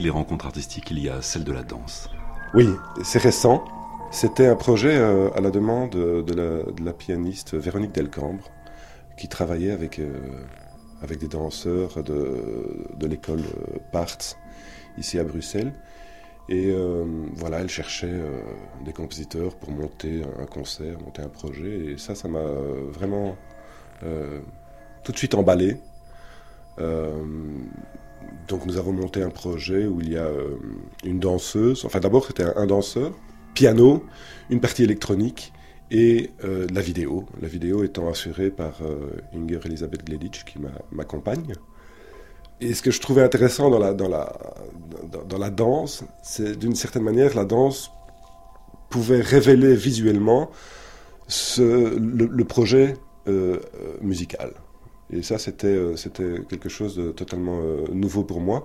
Les 0.00 0.10
rencontres 0.10 0.46
artistiques, 0.46 0.90
il 0.90 0.98
y 0.98 1.08
a 1.08 1.22
celle 1.22 1.44
de 1.44 1.52
la 1.52 1.62
danse. 1.62 2.10
Oui, 2.52 2.68
c'est 3.04 3.20
récent. 3.20 3.64
C'était 4.10 4.48
un 4.48 4.56
projet 4.56 4.96
euh, 4.96 5.30
à 5.36 5.40
la 5.40 5.52
demande 5.52 5.90
de 5.90 6.82
la, 6.84 6.92
pianiste 6.92 7.54
Véronique 7.54 7.92
Delcambre, 7.92 8.50
qui 9.16 9.28
travaillait 9.28 9.70
avec, 9.70 10.00
euh, 10.00 10.12
des 11.08 11.28
danseurs 11.28 12.02
de, 12.02 12.86
de 12.96 13.06
l'école 13.06 13.40
euh, 13.40 13.78
Parts, 13.92 14.36
ici 14.98 15.18
à 15.18 15.24
Bruxelles. 15.24 15.72
Et 16.48 16.74
voilà, 17.36 17.60
elle 17.60 17.70
cherchait 17.70 18.20
des 18.84 18.92
compositeurs 18.92 19.56
pour 19.56 19.70
monter 19.70 20.22
un 20.38 20.44
concert, 20.44 21.00
monter 21.00 21.22
un 21.22 21.30
projet. 21.30 21.86
Et 21.86 21.96
ça, 21.96 22.14
ça 22.14 22.28
m'a 22.28 22.44
vraiment 22.92 23.34
tout 25.02 25.12
de 25.12 25.16
suite 25.16 25.34
emballé 25.34 25.78
donc 28.48 28.66
nous 28.66 28.76
avons 28.76 28.92
monté 28.92 29.22
un 29.22 29.30
projet 29.30 29.86
où 29.86 30.00
il 30.00 30.12
y 30.12 30.16
a 30.16 30.24
euh, 30.24 30.56
une 31.04 31.18
danseuse, 31.18 31.84
enfin 31.84 32.00
d'abord 32.00 32.26
c'était 32.26 32.44
un, 32.44 32.66
danseur, 32.66 33.12
piano, 33.54 34.04
une 34.50 34.60
partie 34.60 34.82
électronique 34.82 35.52
et 35.90 36.30
euh, 36.44 36.66
la 36.72 36.80
vidéo. 36.80 37.26
La 37.40 37.48
vidéo 37.48 37.84
étant 37.84 38.08
assurée 38.08 38.50
par 38.50 38.82
euh, 38.82 39.20
Inger 39.34 39.60
Elisabeth 39.64 40.04
Gleditsch 40.04 40.44
qui 40.44 40.58
m'accompagne. 40.92 41.54
Et 42.60 42.74
ce 42.74 42.82
que 42.82 42.90
je 42.90 43.00
trouvais 43.00 43.22
intéressant 43.22 43.70
dans 43.70 43.78
la, 43.78 43.94
dans 43.94 44.08
la, 44.08 44.32
dans, 45.28 45.38
la 45.38 45.50
danse, 45.50 46.04
c'est 46.22 46.56
d'une 46.58 46.74
certaine 46.74 47.02
manière 47.02 47.34
la 47.34 47.44
danse 47.44 47.90
pouvait 48.90 49.20
révéler 49.20 49.74
visuellement 49.74 50.50
le, 51.58 52.42
projet 52.44 52.94
musical. 54.00 54.54
Et 55.10 55.22
ça, 55.22 55.38
c'était, 55.38 55.66
euh, 55.66 55.96
c'était 55.96 56.40
quelque 56.48 56.68
chose 56.68 56.96
de 56.96 57.12
totalement 57.12 57.60
euh, 57.60 57.86
nouveau 57.92 58.24
pour 58.24 58.40
moi, 58.40 58.64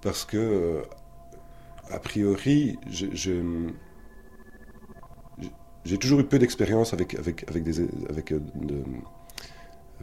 parce 0.00 0.24
que, 0.24 0.36
euh, 0.36 0.82
a 1.90 1.98
priori, 1.98 2.78
j'ai 2.88 3.42
toujours 5.98 6.20
eu 6.20 6.24
peu 6.24 6.38
d'expérience 6.38 6.92
avec, 6.92 7.14
avec, 7.14 7.44
avec, 7.48 7.64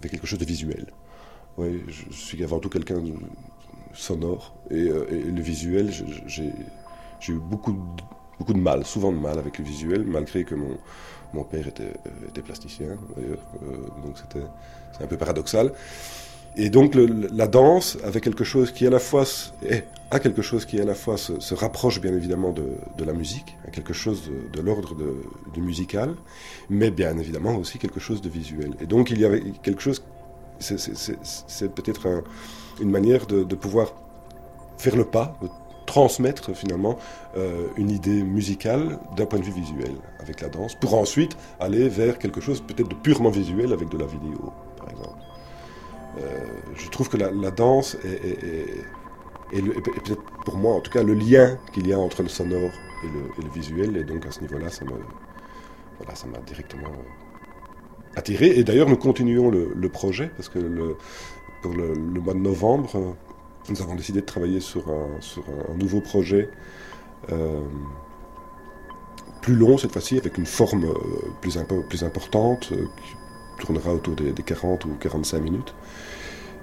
quelque 0.01 0.27
chose 0.27 0.39
de 0.39 0.45
visuel. 0.45 0.91
Ouais, 1.57 1.79
je 1.87 2.11
suis 2.11 2.43
avant 2.43 2.59
tout 2.59 2.69
quelqu'un 2.69 2.99
de 2.99 3.13
sonore, 3.93 4.55
et, 4.69 4.83
le 4.83 5.41
visuel, 5.41 5.91
j'ai 6.27 6.53
eu 7.29 7.39
beaucoup 7.39 7.71
de, 7.71 7.79
beaucoup 8.37 8.53
de 8.53 8.59
mal, 8.59 8.85
souvent 8.85 9.11
de 9.11 9.17
mal 9.17 9.39
avec 9.39 9.57
le 9.57 9.63
visuel, 9.63 10.03
malgré 10.05 10.43
que 10.43 10.55
mon, 10.55 10.77
mon 11.33 11.43
père 11.45 11.67
était, 11.67 11.93
était 12.27 12.41
plasticien, 12.41 12.97
donc 14.03 14.17
c'était 14.17 14.45
c'est 14.97 15.03
un 15.03 15.07
peu 15.07 15.17
paradoxal. 15.17 15.71
Et 16.55 16.69
donc 16.69 16.95
la 16.95 17.47
danse 17.47 17.97
avait 18.03 18.21
quelque 18.21 18.43
chose 18.43 18.71
qui 18.71 18.85
à 18.85 18.89
la 18.89 18.99
fois 18.99 19.23
a 20.11 20.19
quelque 20.19 20.41
chose 20.41 20.65
qui 20.65 20.79
à 20.81 20.85
la 20.85 20.95
fois 20.95 21.15
se, 21.17 21.53
rapproche 21.53 22.01
bien 22.01 22.13
évidemment 22.13 22.51
de, 22.51 23.03
la 23.03 23.13
musique, 23.13 23.55
a 23.67 23.71
quelque 23.71 23.93
chose 23.93 24.29
de, 24.51 24.61
l'ordre 24.61 24.95
du 25.53 25.61
musical, 25.61 26.15
mais 26.69 26.91
bien 26.91 27.17
évidemment 27.17 27.55
aussi 27.55 27.77
quelque 27.77 27.99
chose 27.99 28.21
de 28.21 28.29
visuel. 28.29 28.75
Et 28.81 28.87
donc 28.87 29.11
il 29.11 29.19
y 29.19 29.25
avait 29.25 29.41
quelque 29.61 29.81
chose, 29.81 30.03
c'est 30.59 31.73
peut-être 31.73 32.23
une 32.81 32.89
manière 32.89 33.27
de, 33.27 33.55
pouvoir 33.55 33.93
faire 34.77 34.95
le 34.95 35.05
pas, 35.05 35.39
transmettre 35.85 36.55
finalement 36.55 36.97
euh, 37.35 37.67
une 37.75 37.89
idée 37.89 38.21
musicale 38.21 38.99
d'un 39.17 39.25
point 39.25 39.39
de 39.39 39.45
vue 39.45 39.51
visuel 39.51 39.93
avec 40.19 40.41
la 40.41 40.49
danse, 40.49 40.75
pour 40.75 40.93
ensuite 40.93 41.35
aller 41.59 41.89
vers 41.89 42.19
quelque 42.19 42.41
chose 42.41 42.61
peut-être 42.61 42.89
de 42.89 42.95
purement 42.95 43.31
visuel 43.31 43.73
avec 43.73 43.89
de 43.89 43.97
la 43.97 44.05
vidéo, 44.05 44.53
Euh, 46.17 46.39
je 46.75 46.89
trouve 46.89 47.09
que 47.09 47.17
la, 47.17 47.51
danse 47.51 47.95
est, 48.03 48.83
peut-être 49.51 50.21
pour 50.45 50.57
moi 50.57 50.75
en 50.75 50.81
tout 50.81 50.91
cas 50.91 51.03
le 51.03 51.13
lien 51.13 51.57
qu'il 51.73 51.87
y 51.87 51.93
a 51.93 51.99
entre 51.99 52.23
le 52.23 52.29
sonore 52.29 52.71
et 53.03 53.41
le, 53.41 53.49
visuel, 53.49 53.95
et 53.97 54.03
donc 54.03 54.25
à 54.25 54.31
ce 54.31 54.41
niveau-là, 54.41 54.69
ça 54.69 54.83
voilà, 54.85 56.13
m'a 56.31 56.43
directement 56.45 56.91
attiré. 58.15 58.47
Et 58.57 58.63
d'ailleurs, 58.63 58.89
nous 58.89 58.97
continuons 58.97 59.49
le, 59.49 59.89
projet 59.89 60.31
parce 60.35 60.49
que 60.49 60.59
pour 61.61 61.73
le, 61.73 61.93
mois 62.19 62.33
de 62.33 62.39
novembre, 62.39 63.15
nous 63.69 63.81
avons 63.81 63.95
décidé 63.95 64.21
de 64.21 64.25
travailler 64.25 64.59
sur 64.59 64.89
un, 64.89 65.75
nouveau 65.77 66.01
projet 66.01 66.49
euh, 67.31 67.61
plus 69.41 69.55
long 69.55 69.77
cette 69.77 69.91
fois-ci, 69.91 70.17
avec 70.17 70.37
une 70.37 70.45
forme 70.45 70.85
euh, 70.85 70.93
plus, 71.41 72.03
importante, 72.03 72.71
euh, 72.71 72.85
tournera 73.59 73.93
autour 73.93 74.15
des, 74.15 74.33
40 74.33 74.85
ou 74.85 74.89
45 74.99 75.39
minutes. 75.39 75.73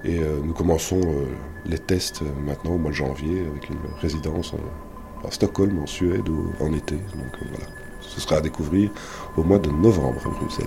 Et 0.05 0.21
nous 0.21 0.53
commençons 0.53 1.01
les 1.65 1.79
tests 1.79 2.23
maintenant 2.45 2.75
au 2.75 2.79
mois 2.79 2.91
de 2.91 2.97
janvier 2.97 3.41
avec 3.51 3.71
une 3.71 3.79
résidence 4.01 4.55
à 5.27 5.31
Stockholm, 5.31 5.79
en 5.81 5.87
Suède, 5.87 6.29
en 6.61 6.73
été. 6.73 6.95
Donc 6.95 7.49
voilà, 7.51 7.67
ce 8.01 8.21
sera 8.21 8.37
à 8.37 8.41
découvrir 8.41 8.91
au 9.37 9.43
mois 9.43 9.59
de 9.59 9.71
novembre 9.71 10.21
à 10.25 10.29
Bruxelles. 10.29 10.67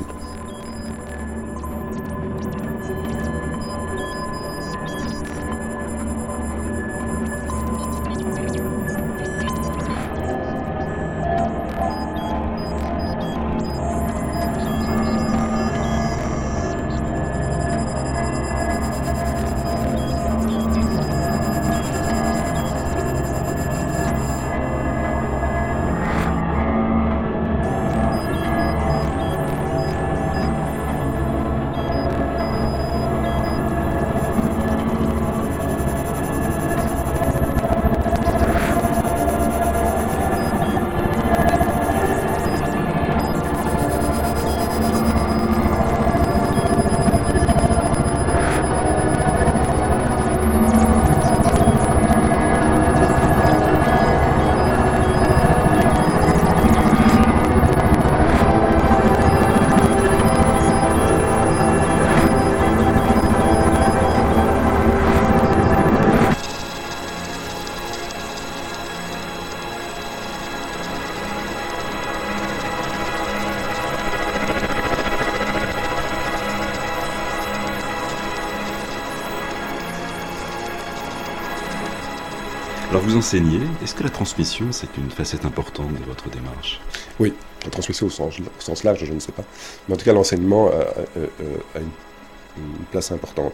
Vous 83.10 83.18
enseignez. 83.18 83.62
Est-ce 83.84 83.95
que 83.95 84.03
la 84.03 84.12
transmission, 84.12 84.72
c'est 84.72 84.95
une 84.97 85.10
facette 85.10 85.43
importante 85.43 85.91
de 85.93 86.03
votre 86.05 86.30
démarche? 86.30 86.80
Oui, 87.20 87.34
la 87.64 87.72
transmission 87.72 88.05
au 88.05 88.10
sens, 88.10 88.84
large, 88.84 89.03
je 89.03 89.12
ne 89.12 89.20
sais 89.20 89.32
pas. 89.32 89.43
Mais 89.88 89.95
en 89.95 89.97
tout 89.97 90.05
cas, 90.05 90.14
l'enseignement 90.14 90.68
a, 90.68 91.80
une, 91.80 92.86
place 92.91 93.12
importante 93.12 93.53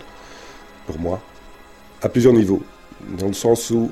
pour 0.88 1.00
moi, 1.00 1.22
à 2.02 2.10
plusieurs 2.10 2.34
niveaux. 2.34 2.64
Dans 3.18 3.28
le 3.28 3.34
sens 3.34 3.70
où 3.70 3.92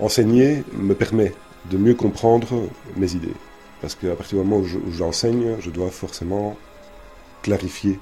enseigner 0.00 0.64
me 0.72 0.94
permet 0.94 1.32
de 1.70 1.76
mieux 1.76 1.94
comprendre 1.94 2.68
mes 2.96 3.12
idées. 3.12 3.34
Parce 3.80 3.94
qu'à 3.94 4.16
partir 4.16 4.38
du 4.38 4.44
moment 4.44 4.60
où 4.60 4.92
j'enseigne, 4.92 5.56
je, 5.60 5.70
dois 5.70 5.90
forcément 5.90 6.56
clarifier 7.42 8.00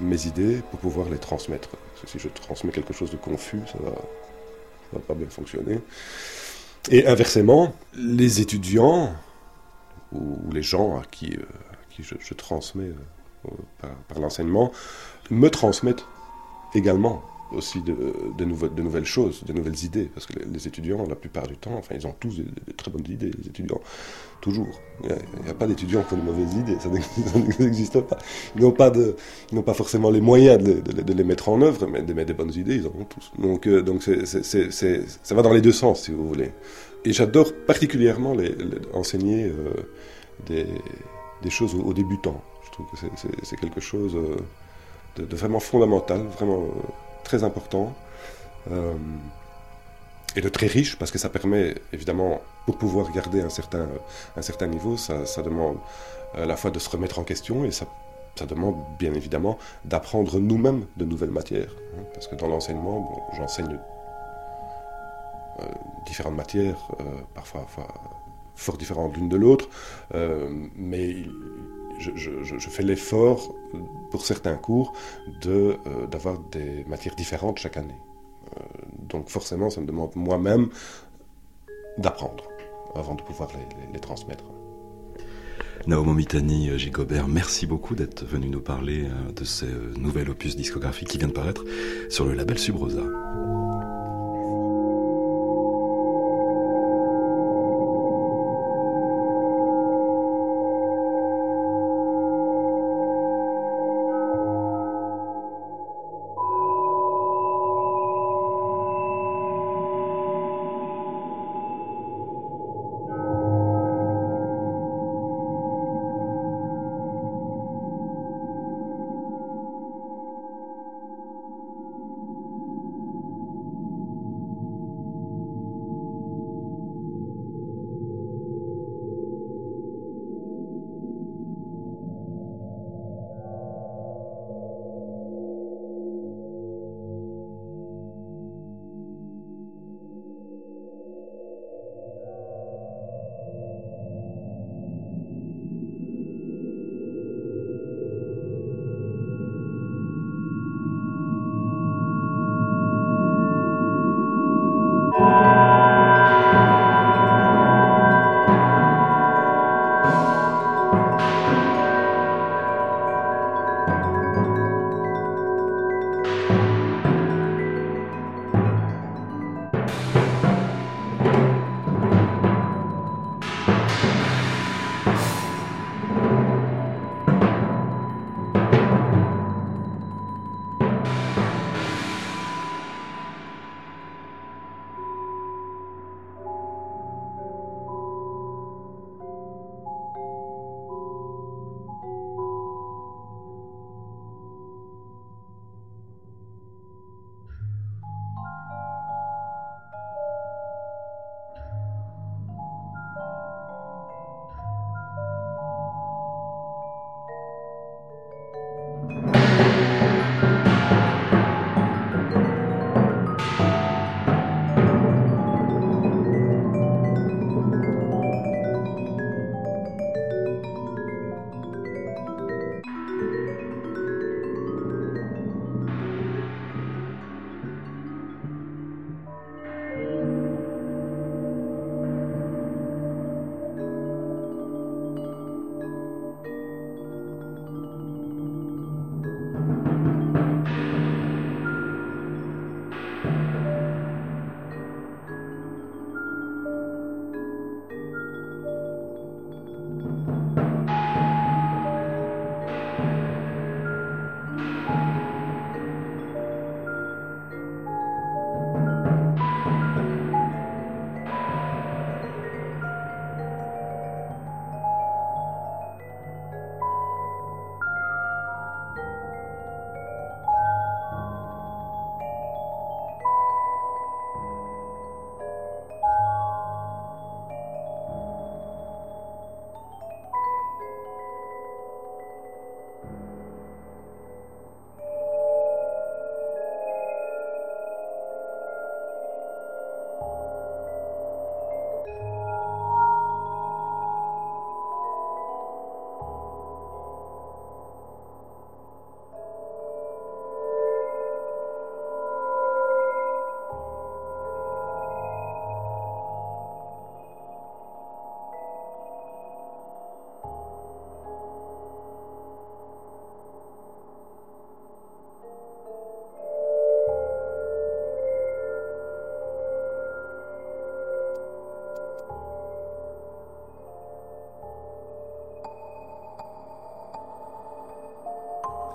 mes 0.00 0.26
idées 0.26 0.62
pour 0.70 0.80
pouvoir 0.80 1.10
les 1.10 1.18
transmettre. 1.18 1.68
si 2.06 2.18
je 2.18 2.28
transmets 2.28 2.72
quelque 2.72 2.94
chose 2.94 3.10
de 3.10 3.18
confus, 3.18 3.60
ça 3.70 3.78
va 3.84 3.92
ça 4.90 4.98
va 4.98 5.02
pas 5.06 5.14
bien 5.14 5.28
fonctionner. 5.28 5.80
Et 6.92 7.06
inversement, 7.06 7.72
les 7.94 8.40
étudiants 8.40 9.12
ou, 10.12 10.36
les 10.52 10.62
gens 10.62 10.98
à 10.98 11.04
qui, 11.04 11.36
euh, 11.36 12.02
je, 12.02 12.34
transmets 12.34 12.90
euh, 13.46 13.88
par 14.08 14.18
l'enseignement 14.18 14.72
me 15.30 15.48
transmettent 15.50 16.04
également 16.74 17.22
aussi 17.52 17.80
de, 17.80 17.94
de, 18.36 18.44
de, 18.44 18.82
nouvelles 18.82 19.04
choses, 19.04 19.44
de 19.44 19.52
nouvelles 19.52 19.84
idées. 19.84 20.10
Parce 20.12 20.26
que 20.26 20.34
les, 20.38 20.66
étudiants, 20.66 21.06
la 21.08 21.16
plupart 21.16 21.46
du 21.46 21.56
temps, 21.56 21.74
enfin, 21.76 21.94
ils 21.94 22.06
ont 22.06 22.14
tous 22.18 22.36
des, 22.38 22.72
très 22.74 22.90
bonnes 22.90 23.06
idées, 23.08 23.30
les 23.38 23.48
étudiants. 23.48 23.80
Toujours. 24.40 24.80
Il 25.04 25.10
n'y 25.44 25.50
a, 25.50 25.54
pas 25.54 25.66
d'étudiants 25.66 26.02
qui 26.02 26.14
ont 26.14 26.16
de 26.16 26.22
mauvaises 26.22 26.54
idées, 26.54 26.76
ça 26.80 26.88
n'existe 27.62 28.00
pas. 28.00 28.16
Ils 28.56 28.62
n'ont 28.62 28.72
pas, 28.72 28.90
de, 28.90 29.16
pas 29.64 29.74
forcément 29.74 30.10
les 30.10 30.22
moyens 30.22 30.62
de, 30.62 31.12
les 31.12 31.24
mettre 31.24 31.50
en 31.50 31.60
œuvre, 31.60 31.86
mais 31.86 32.02
de 32.02 32.12
mettre 32.14 32.28
des 32.28 32.34
bonnes 32.34 32.54
idées, 32.54 32.76
ils 32.76 32.86
en 32.86 32.90
ont 32.98 33.04
tous. 33.04 33.32
Donc, 33.38 33.66
euh, 33.66 33.82
donc 33.82 34.02
ça 34.02 35.34
va 35.34 35.42
dans 35.42 35.52
les 35.52 35.60
deux 35.60 35.72
sens, 35.72 36.04
si 36.04 36.10
vous 36.12 36.26
voulez. 36.26 36.52
Et 37.04 37.12
j'adore 37.12 37.52
particulièrement 37.66 38.34
les, 38.34 38.54
enseigner 38.92 39.44
euh, 39.44 39.72
des, 40.46 40.66
des, 41.42 41.50
choses 41.50 41.74
aux, 41.74 41.94
débutants. 41.94 42.42
Je 42.66 42.70
trouve 42.70 42.86
que 42.90 42.96
c'est, 43.42 43.56
quelque 43.56 43.80
chose 43.80 44.16
euh, 44.16 44.36
de, 45.16 45.36
vraiment 45.36 45.60
fondamental, 45.60 46.22
vraiment 46.38 46.68
très 47.30 47.44
important 47.44 47.94
euh, 48.72 48.94
et 50.34 50.40
de 50.40 50.48
très 50.48 50.66
riche 50.66 50.98
parce 50.98 51.12
que 51.12 51.18
ça 51.18 51.28
permet 51.28 51.76
évidemment, 51.92 52.40
pour 52.66 52.76
pouvoir 52.76 53.12
garder 53.12 53.40
un 53.40 53.50
certain, 53.50 53.86
un 54.36 54.42
certain 54.42 54.66
niveau, 54.66 54.96
ça, 54.96 55.26
ça 55.26 55.42
demande 55.42 55.78
à 56.34 56.44
la 56.44 56.56
fois 56.56 56.70
de 56.72 56.80
se 56.80 56.90
remettre 56.90 57.20
en 57.20 57.24
question 57.24 57.64
et 57.64 57.70
ça, 57.70 57.86
ça 58.36 58.46
demande 58.46 58.76
bien 58.98 59.14
évidemment 59.14 59.58
d'apprendre 59.84 60.40
nous-mêmes 60.40 60.86
de 60.96 61.04
nouvelles 61.04 61.30
matières. 61.40 61.72
Hein, 61.94 62.02
parce 62.14 62.26
que 62.26 62.34
dans 62.34 62.48
l'enseignement, 62.48 62.98
j'enseigne 63.36 63.78
euh, 65.60 65.64
différentes 66.06 66.36
matières, 66.36 66.80
euh, 66.98 67.04
parfois, 67.34 67.64
fort 68.56 68.76
différentes 68.76 69.16
l'une 69.16 69.28
de 69.28 69.36
l'autre, 69.36 69.68
mais 70.76 71.24
je, 72.00 72.70
fais 72.70 72.82
l'effort 72.82 73.54
pour 74.10 74.24
certains 74.24 74.56
cours 74.56 74.92
de, 75.42 75.76
euh, 75.86 76.06
d'avoir 76.06 76.38
des 76.38 76.84
matières 76.84 77.14
différentes 77.14 77.58
chaque 77.58 77.76
année. 77.76 77.98
Euh, 78.56 78.62
donc 79.08 79.28
forcément, 79.28 79.70
ça 79.70 79.80
me 79.80 79.86
demande 79.86 80.10
moi-même 80.16 80.70
d'apprendre 81.98 82.44
avant 82.94 83.14
de 83.14 83.22
pouvoir 83.22 83.50
les, 83.92 84.00
transmettre. 84.00 84.44
Naomo 85.86 86.12
Mitani, 86.12 86.70
euh, 86.70 86.78
Gigobert, 86.78 87.28
merci 87.28 87.66
beaucoup 87.66 87.94
d'être 87.94 88.24
venu 88.24 88.48
nous 88.48 88.60
parler 88.60 89.08
de 89.34 89.44
ce 89.44 89.66
nouvel 89.98 90.30
opus 90.30 90.56
discographique 90.56 91.08
qui 91.08 91.18
vient 91.18 91.28
de 91.28 91.32
paraître 91.32 91.64
sur 92.08 92.24
le 92.24 92.34
label 92.34 92.58
Subrosa. 92.58 93.02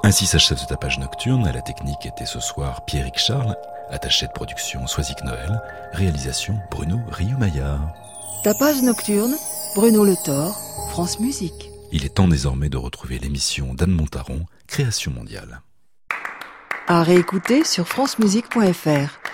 Ainsi 0.06 0.28
s'achève 0.28 0.60
ce 0.60 0.68
tapage 0.68 1.00
nocturne. 1.00 1.48
À 1.48 1.52
la 1.52 1.64
technique 1.64 2.06
était 2.06 2.28
ce 2.28 2.40
soir 2.40 2.86
Pierrick 2.86 3.18
Charles, 3.18 3.56
attaché 3.90 4.28
de 4.28 4.32
production 4.32 4.86
Soisic 4.86 5.24
Noël, 5.24 5.60
réalisation 5.94 6.60
Bruno 6.70 7.00
Riumaillard. 7.10 7.92
Tapage 8.44 8.84
nocturne, 8.84 9.34
Bruno 9.74 10.06
Le 10.06 10.16
Thor, 10.16 10.56
France 10.92 11.20
Musique. 11.20 11.72
Il 11.92 12.06
est 12.06 12.14
temps 12.14 12.28
désormais 12.28 12.70
de 12.70 12.78
retrouver 12.78 13.18
l'émission 13.18 13.74
d'Anne 13.74 13.94
Montaron, 13.94 14.46
Création 14.68 15.12
mondiale. 15.12 15.62
À 16.88 17.02
réécouter 17.02 17.64
sur 17.64 17.88
francemusique.fr. 17.88 19.25